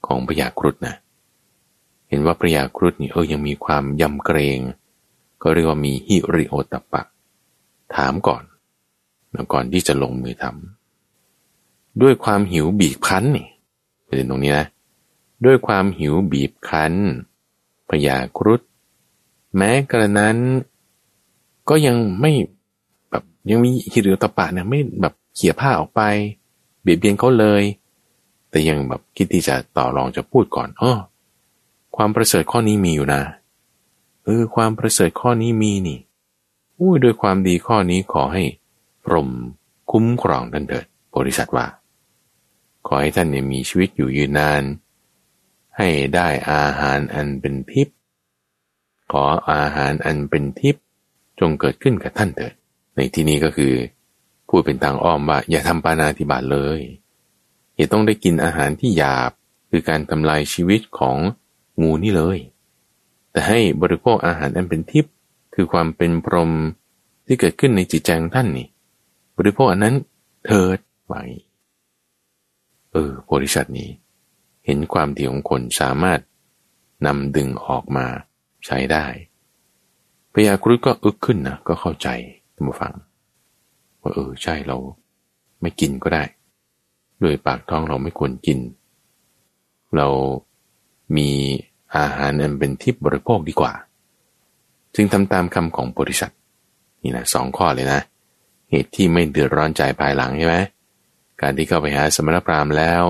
[0.07, 0.95] ของพญาครุฑนะ
[2.09, 4.59] เห็นว่าพญาครุฑนี่เออยังมีความยำเกรง
[5.41, 7.01] ก็เรียกว่ามีฮิริโอตปะ
[7.95, 8.43] ถามก่อน
[9.31, 13.47] แล้วก่อนที่จะลงมือทำด้วยความหิวบีบคั้นนี่
[14.07, 14.67] ประเด็นตรงนี้นะ
[15.45, 16.93] ด้วยความหิวบีบคั้น
[17.89, 18.61] พยาครุฑ
[19.57, 20.37] แม้กระนั้น
[21.69, 22.31] ก็ยังไม่
[23.09, 26.01] แบบยังมีฮิริโอตปะเนี่ยไม่แบบเขี่ยผ้าออกไป
[26.81, 27.63] เบียดเบียนเขาเลย
[28.55, 30.93] แต่ยังแบบคิดที่จะต่อรองจะพูดก่อนอ้อ
[31.95, 33.21] ความประเสริฐข้อนี้มีอยู่นะ
[34.23, 35.99] เออความประเสริฐข้อนี้มีนี่
[36.79, 38.43] อุ้ยโดยความดีข้อนี้ขอให้
[39.03, 39.29] พรม
[39.91, 40.85] คุ้มครองท่านเถิด
[41.15, 41.67] บริษัทว่า
[42.87, 44.63] ขอให้ท่านเนี่ยมีชีวิตอยู่ยืนนาน
[45.77, 47.95] ให้ได้อาหารอันเป็นทิพย์
[49.11, 50.83] ขออาหารอันเป็นทิพย์
[51.39, 52.53] จงเกิดขึ้นกับท่านเถิด
[52.95, 53.73] ในที่นี้ก็คือ
[54.49, 56.81] พูดเป็นทางอ้อมว่าอย่าทำปานาธิบาตเลย
[57.75, 59.31] อย่าต้องได้กินอาหารที่หยาบ
[59.69, 61.17] คือการทำลายชีวิตของ
[61.81, 62.39] งูนี่เลย
[63.31, 65.13] แต่ให้บริโภคอาหารอันเป็นทิพย์
[65.53, 66.51] คือความเป็นพรหม
[67.25, 68.67] ที่เกิดขึ้นในจิตใจของท่านนี่
[69.37, 69.95] บริโภคอันนั้น
[70.45, 71.23] เถิดไว้
[72.91, 73.89] เออโพธิสัตว์นี้
[74.65, 76.19] เห็นความดีของคนสามารถ
[77.05, 78.05] นำดึงออกมา
[78.65, 79.05] ใช้ได้
[80.33, 82.07] พยากรุฑก็อึกขึ้นนะก็เข้าใจ
[82.55, 82.93] ท่านผู้ฟัง
[84.01, 84.77] ว่าเออใช่เรา
[85.61, 86.23] ไม่กินก็ได้
[87.23, 88.59] ด้วยปากท้องเราไม่ควรกิน
[89.95, 90.07] เรา
[91.17, 91.29] มี
[91.97, 93.73] อาหารอันเป็นทิพย์บริโภคดีกว่า
[94.95, 96.31] จึงทำตามคำของบริษัท
[97.01, 98.01] นี่นะสองข้อเลยนะ
[98.69, 100.57] เหตุที่ไม่เดือดร้อนใจภายหลังใช่ไหม
[101.41, 103.03] การที่เข้าไปหาสมณพราหมณ์แล้ว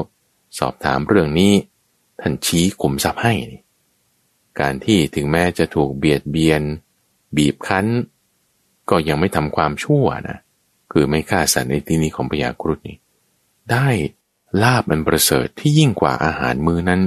[0.59, 1.53] สอบถามเรื่องนี้
[2.21, 3.33] ท่านชี้กลุ่มทรัพย์ให้
[4.59, 6.61] การที่ถึงแม้จะถูกเบียดเบียน
[7.37, 7.85] บีบคั้น
[8.89, 10.37] ก็ยังไม่ทำความชั่วนะ
[10.91, 12.97] คือไม่ฆ่าสัตว์ในที่นี้ของพญากรุฑนี่
[13.71, 13.87] ได้
[14.63, 17.01] ลาบมันประเสริฐที่ยิ่งกว่าอาหารมือนั้น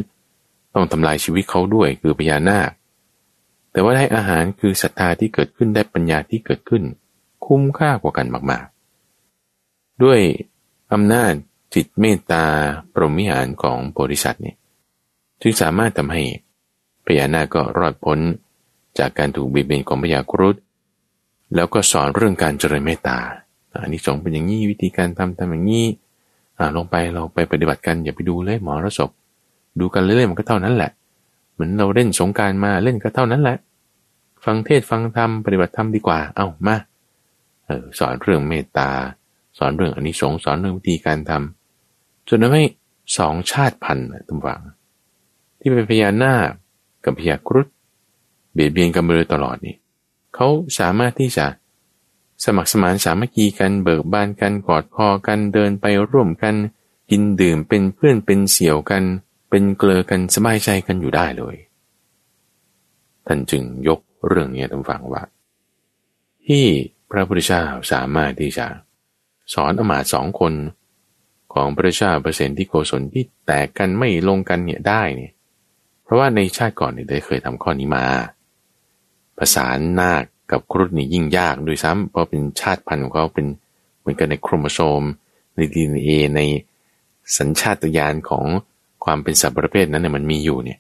[0.74, 2.70] ต้องทำลายชีวิตเขาด้วยคือพญานาค
[3.72, 6.82] แต่ว่าได้อาหารคือศรัทธาที่เกิดขึ้นได้ปัญญาที่เกิดขึ้น
[7.46, 8.66] คุ้มค่ากว่ากันมาก
[9.34, 10.20] ๆ ด้วย
[10.92, 11.32] อำนาจ
[11.74, 12.44] จิตเมตตา
[12.92, 14.56] ปรมิหารของโพธิสัตว์เนี่ย
[15.40, 16.22] จึงสามารถทำให้
[17.06, 18.18] พญานาคก็รอดพ้น
[18.98, 20.56] จากการถูกบีบเบียนของพญากรุฑ
[21.54, 23.18] แล้วก็สอนเรื่องการเจริญเมตตา
[23.82, 25.86] อันนี้สงเป็นอย่างนี้วิธีการทำทำอย่างนี้
[26.58, 29.10] อ่าลงไปเราไปปฏิบัติกันอย่าไปดูเลยหมอระศพ
[29.80, 30.90] ดูกันเรื่อยๆมันก็เท่านั้นแหละ
[31.52, 33.56] เหมือนเราเล่นสงการมาเล่นก็เท่านั้นแหละ
[34.44, 36.76] ฟังเทศฟังธรรมปฏิบัติธรรมดีกว่า เอา้ามา
[37.66, 38.90] เออสอนเรื่องเมตตา
[39.58, 42.64] สอนเรื่องอนิสงส์สอนเรื่องวิธีการทำจนทำให้
[43.18, 44.60] สองชาติพันธุ์ตุ้มฝัง
[45.60, 46.50] ที่เป็นพญานาค
[47.04, 47.66] กับพญากรุฑ
[48.52, 49.76] เบียดเบียนกันมาโดยตลอดนี่
[50.34, 50.46] เขา
[50.78, 51.46] สามารถที่จะ
[52.44, 56.54] สมัครสมานสามัคคีกันเบิกบานกันกอดคอกันเดินไปร่วมกัน
[57.10, 59.02] กินดื่มเป็นเพื่อนเป็นเสี่ยวกัน
[59.50, 61.56] เป็นเกลือกันสบายใจกันอยู่ได้เลย
[63.26, 65.22] ท่านจึงยกเรื่องนี้ทำฟังว่า
[66.46, 66.64] ที่
[67.10, 68.66] พระพุทธเจ้าสามารถที่จะ
[69.54, 70.54] สอนอมาตสองคน
[71.54, 75.32] ของพระเจ้าเปอร์เซนที่โกศลที่แตกกันไม่ลงกันเนี่ยได้เนี่ย
[76.04, 78.04] เพราะว่าในชาติก่อนเนี่ยได้เคยทำข้อนี้มา
[79.38, 79.66] ภาษา
[80.00, 83.46] นาค กับครุฑนี่ยิ่งยากด้วยซ้ำเพราะเป็นชาติพันธุ์ของเขาเป็น
[84.00, 85.02] เหมือนกันในโครโมโซม
[85.54, 86.40] ในดีเอใน
[87.38, 88.46] สัญชาตญาณของ
[89.04, 90.78] ความเป็นสัตว์ประเภทนั้นเนี่ยมันมีอยู่เนี่ย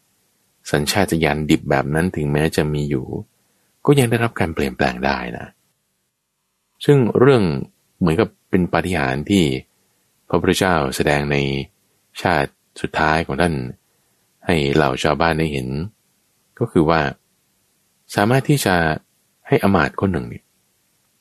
[0.72, 3.06] สัญชาตญาณดิบแบบนั้นถึงแม้จะมีอยู่
[3.86, 5.46] ก็ยังได้รับการเปลี่ยนแปลงได้นะ
[6.84, 7.42] ซึ่งเรื่อง
[7.98, 9.44] เหมือนกับเป็นปาฏิหาริย์ที่
[10.28, 11.36] พระพุทธเจ้าแสดงใน
[12.22, 12.50] ชาติ
[12.80, 13.54] สุดท้ายของท่าน
[14.46, 15.68] ให้เหล่าชาวบ้านได้เห็น
[16.58, 17.00] ก็คือว่า
[18.14, 18.74] สามารถที่จะ
[19.48, 20.44] ให้อมาตคนหนึ่งเนี่ย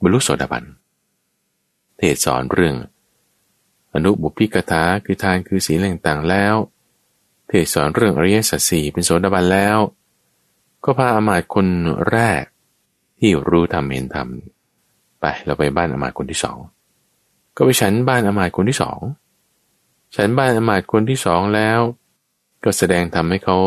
[0.02, 0.64] บรรลุโสดาบัน
[1.98, 2.76] เทศสอนเรื่อง
[3.94, 6.56] อนุบุพิกถาคือทานคือศีลต่างๆแล้ว
[7.48, 9.78] เทศสอนเรื่องอริยสัจสี่เป็นโสดาบันแล้ว
[10.84, 11.68] ก็พาอมาตคน
[12.10, 12.44] แรก
[13.20, 16.58] ที่รู้ทำเห็นทำไปเราไปบ้านอมาตคนที่สอง
[17.56, 19.00] ก็ไปฉันบ้านอมาตคนที่สอง
[20.16, 21.80] ฉันบ้านอมาตคนที่สองแล้ว
[22.64, 23.58] ก็แสดงทำให้เขา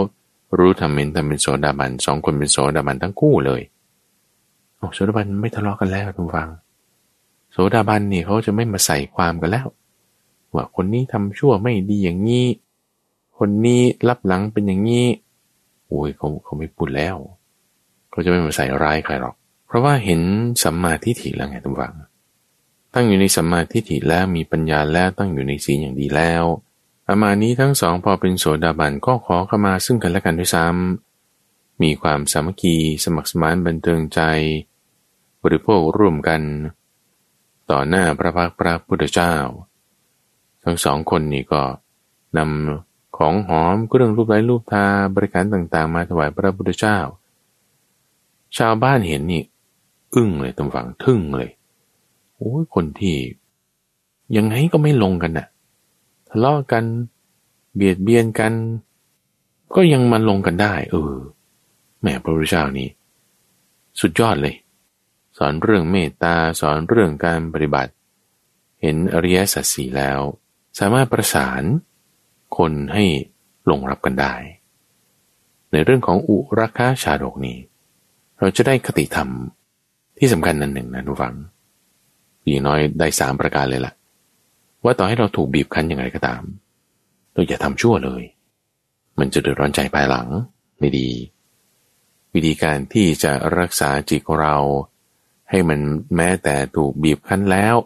[0.58, 3.62] รู้ทำเห็นทำเป็นโสดาบันสองคนเป็นโสดาบันทั้งคู่เลย
[4.80, 6.48] โอ้โสดาบันไม่ทะเลาะกันแล้วทุกฟัง
[7.52, 9.66] โสดาบันนี่เขาจะไม่มาใส่ความกันแล้ว
[10.54, 12.46] ว่าคนนี้ทำชั่วไม่ดีอย่างนี้
[13.38, 15.06] คนนี้รับหลังเป็นอย่างนี้
[15.88, 17.16] โอ้ยเขาเขาไม่พูดแล้ว
[18.10, 19.34] เขาจะไม่มาใส่ร้ายใครหรอก
[19.66, 20.20] เพราะว่าเห็น
[20.62, 21.94] สัมมาทิฏฐิแล้วไงทุกฝัง
[22.94, 26.44] ตั้งอยู่ในสัมมาทิฏฐิแล้วมีปัญญาแล้วตั้งอยู่ในศีลอย่างดีแล้ว
[27.08, 34.20] อามานี้ทั้งสองพอเป็นโสดาบันก็ขอเข้ามาซึ่งกันและกันด้วยซ้ำมีความสามัคคีสมัครสมานบันเทิงใจ
[35.42, 36.40] บริโภคร่วมกัน
[37.70, 39.34] ต่อหน้าพระพักพระพุทธเจ้า
[40.64, 41.62] ทั้งสองคนนี่ก็
[42.38, 46.98] นำของหอมเครื่องรูปไร้รูปทาบริการต่างๆ มาถวายพระพุทธเจ้า
[48.56, 49.42] ชาวบ้านเห็นนี่
[50.14, 51.50] อึ้งเลยตำฝังทึ่งเลย
[52.36, 53.16] โอ้ยคนที่
[54.36, 55.46] ยังไงก็ไม่ลงกันน่ะ
[56.28, 56.84] ทะเลาะกัน
[57.74, 58.52] เบียดเบียนกัน
[59.74, 61.14] ก็ยังมาลงกันได้ เออ
[62.00, 62.88] แหมพระพุทธเจ้านี่
[64.00, 64.54] สุดยอดเลย
[65.44, 67.92] อนเรื่องเมตตาสอนเรื่องการปฏิบัติ
[68.80, 70.20] เห็นอริยสัจสีแล้ว
[70.78, 71.62] สามารถประสาน
[72.56, 73.04] คนให้
[73.70, 74.34] ลงรับกันได้
[75.72, 77.58] ในเรื่องของอุราคาชาดกนี้
[78.38, 79.28] เราจะได้คติธรรม
[80.18, 81.34] ที่สำคัญนันหนึ่งนะทุกฝัง
[82.46, 83.92] ดีน้อยได้สามประการเลยล่ะ
[84.84, 86.42] ว่าต่อให้เราถูกบีบคั้นอย่างไรก็ตาม
[87.32, 88.22] เราอย่าทำชั่วเลย
[89.18, 90.28] มันจะเดือดร้อนใจภายหลัง
[90.78, 91.08] ไม่ดี
[92.34, 94.56] วิธีการที่จะรักษาจิตของเรา
[95.50, 95.80] ให้มัน
[96.16, 97.76] แม้แต่ถูกบีบคั้นแล้ว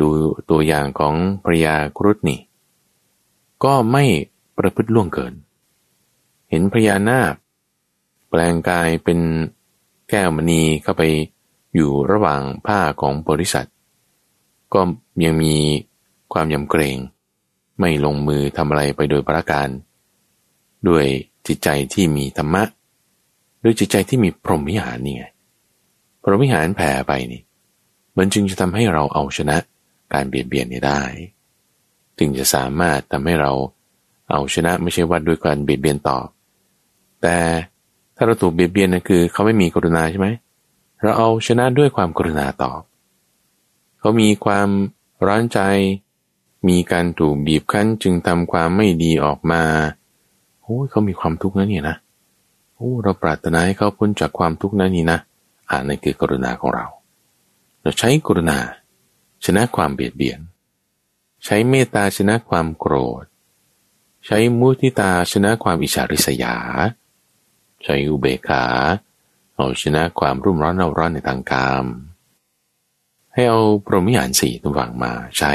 [0.00, 0.08] ดู
[0.50, 1.14] ตัวอย่างของ
[1.44, 2.40] พระยาครุฑนี่
[3.64, 4.04] ก็ไม่
[4.58, 5.34] ประพฤติล่วงเกิน
[6.50, 7.34] เห็นพระยานาค
[8.28, 9.20] แปลงกายเป็น
[10.10, 11.02] แก้วมณีเข้าไป
[11.74, 13.68] อยู่ระหว่างผ้าของบริษัท
[14.74, 14.80] ก็
[15.24, 15.54] ยังมี
[16.32, 16.96] ความยำเกรง
[17.80, 19.68] ไม่ลงมือทำอะไรไปโดยประการ
[20.88, 21.06] ด้วย
[21.46, 22.62] จิตใจที่มีธรรมะ
[23.62, 25.24] ด้วยจิตใจที่มีพรหมิหารนี่ไง
[26.24, 27.42] พรหมวิหารแผ่ไปนี่
[28.18, 29.56] มันจึงจะทำให้เราเอาชนะ
[30.12, 31.02] การเบียดเบียนนี้ได้
[32.18, 33.52] จึงจะสามารถทำให้เรา
[34.30, 36.26] เอาชนะไม่ใช่ว่าด้วยการเบียดเบียนตอบ
[37.22, 37.36] แต่
[38.16, 40.28] ถ้าเราถูกเบียดเบียนนะคือ เขาไม่มีกรุณาใช่ไหม
[41.02, 42.80] เราเอาชนะด้วยความกรุณาตอบ
[43.98, 44.68] เขามีความ
[45.26, 45.60] ร้อนใจ
[46.68, 49.62] มีการถูกบีบคั้นจึงทำความไม่ดีออกมา
[50.62, 51.96] โอ้ยเขามีความทุกข์นะเนี่ยนะ
[52.76, 55.18] โอ้เราปรารถนาให้เขาพ้นจากความทุกข์นั้นนี่นะ
[55.70, 56.86] อ่านในคือกรุณาของเรา
[57.80, 58.58] เราใช้กรุณา
[59.44, 60.40] ชนะความเบียดเบียน
[61.44, 63.24] ใช้เมตตาชนะความโกรธ
[64.26, 66.56] ใช้มุทิตาชนะความอิจฉาริษยา
[67.84, 68.64] ใช้อุเบกขา
[69.54, 71.86] เอาชนะความรุ่มร้อนเอาร้อนในทางกาม
[73.34, 75.52] ให้เอาพรหมิหารสี่ตัวฝังมาใช้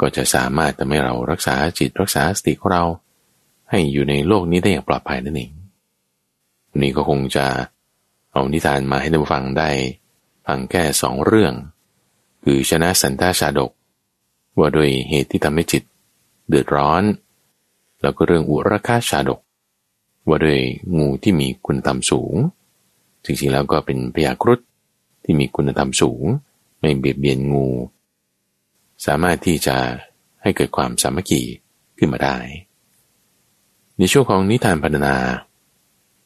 [0.00, 2.84] ก็จะสามารถทำให้เรารักษาจิตรักษาสติของเรา
[3.70, 5.52] ให้อยู่ในโลกนี้ได้อย่างปลอดภัยนั่นเอง
[6.76, 7.46] นนี้ก็คงจะ
[8.32, 9.70] เอานิทานมาให้ท่านฟังได้
[10.46, 11.54] ฟังแค่สองเรื่อง
[12.44, 13.70] คือชนะสันตาชาดก
[14.58, 15.82] ว่าโดยเหตุที่ทำให้จิต
[16.48, 17.02] เดือดร้อน
[18.02, 19.40] แล้วก็เรื่องอุรคาชาดก
[20.28, 20.60] ว่าโดย
[20.96, 22.34] งูที่มีคุณธรรมสูง
[23.24, 24.60] จริงๆแล้วก็เป็นพยาครุฑ
[25.24, 26.22] ที่มีคุณธรรมสูง
[26.80, 27.66] ไม่เบียดเบียนงู
[29.06, 29.76] สามารถที่จะ
[30.42, 31.42] ให้เกิดความสามัคคี
[31.98, 32.36] ขึ้นมาได้
[33.96, 35.14] ในช่วงของนิทานพัฒนา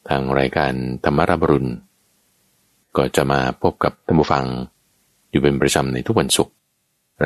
[0.09, 1.71] ทางรายการธรรมรับรุณ
[2.97, 4.45] ก็จะมาพบกับท่านผู้ฟัง
[5.29, 6.53] อยู่เป็นประจำในทุกวันศุกร์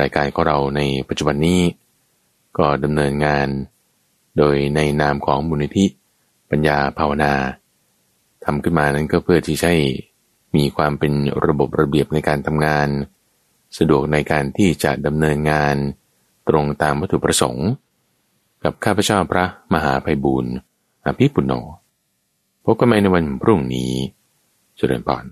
[0.00, 1.60] รายการของเราในปัจจุบันนี้
[2.58, 3.48] ก็ดำเนินงาน
[4.38, 5.86] โดยในนามของมูลนิธิ
[6.50, 7.32] ปัญญาภาวนา
[8.44, 9.74] ทำขึ้นมานั้นก็เพื่อที่ให้
[10.56, 11.12] มีความเป็น
[11.46, 12.88] ระบบระเบียบในการทำงาน
[13.78, 15.76] สะดวกในการที่จะดำเนินงาน
[16.48, 17.68] ตรงตามวัตถุประสงค์
[18.64, 19.44] กับข้าพเจ้าพระ
[19.74, 20.46] มหาภัยบุญ
[21.06, 21.52] อภิปุโน
[22.64, 23.92] พบกันใหม่ในวันพรุ่งนี้
[24.76, 25.24] เจริญพร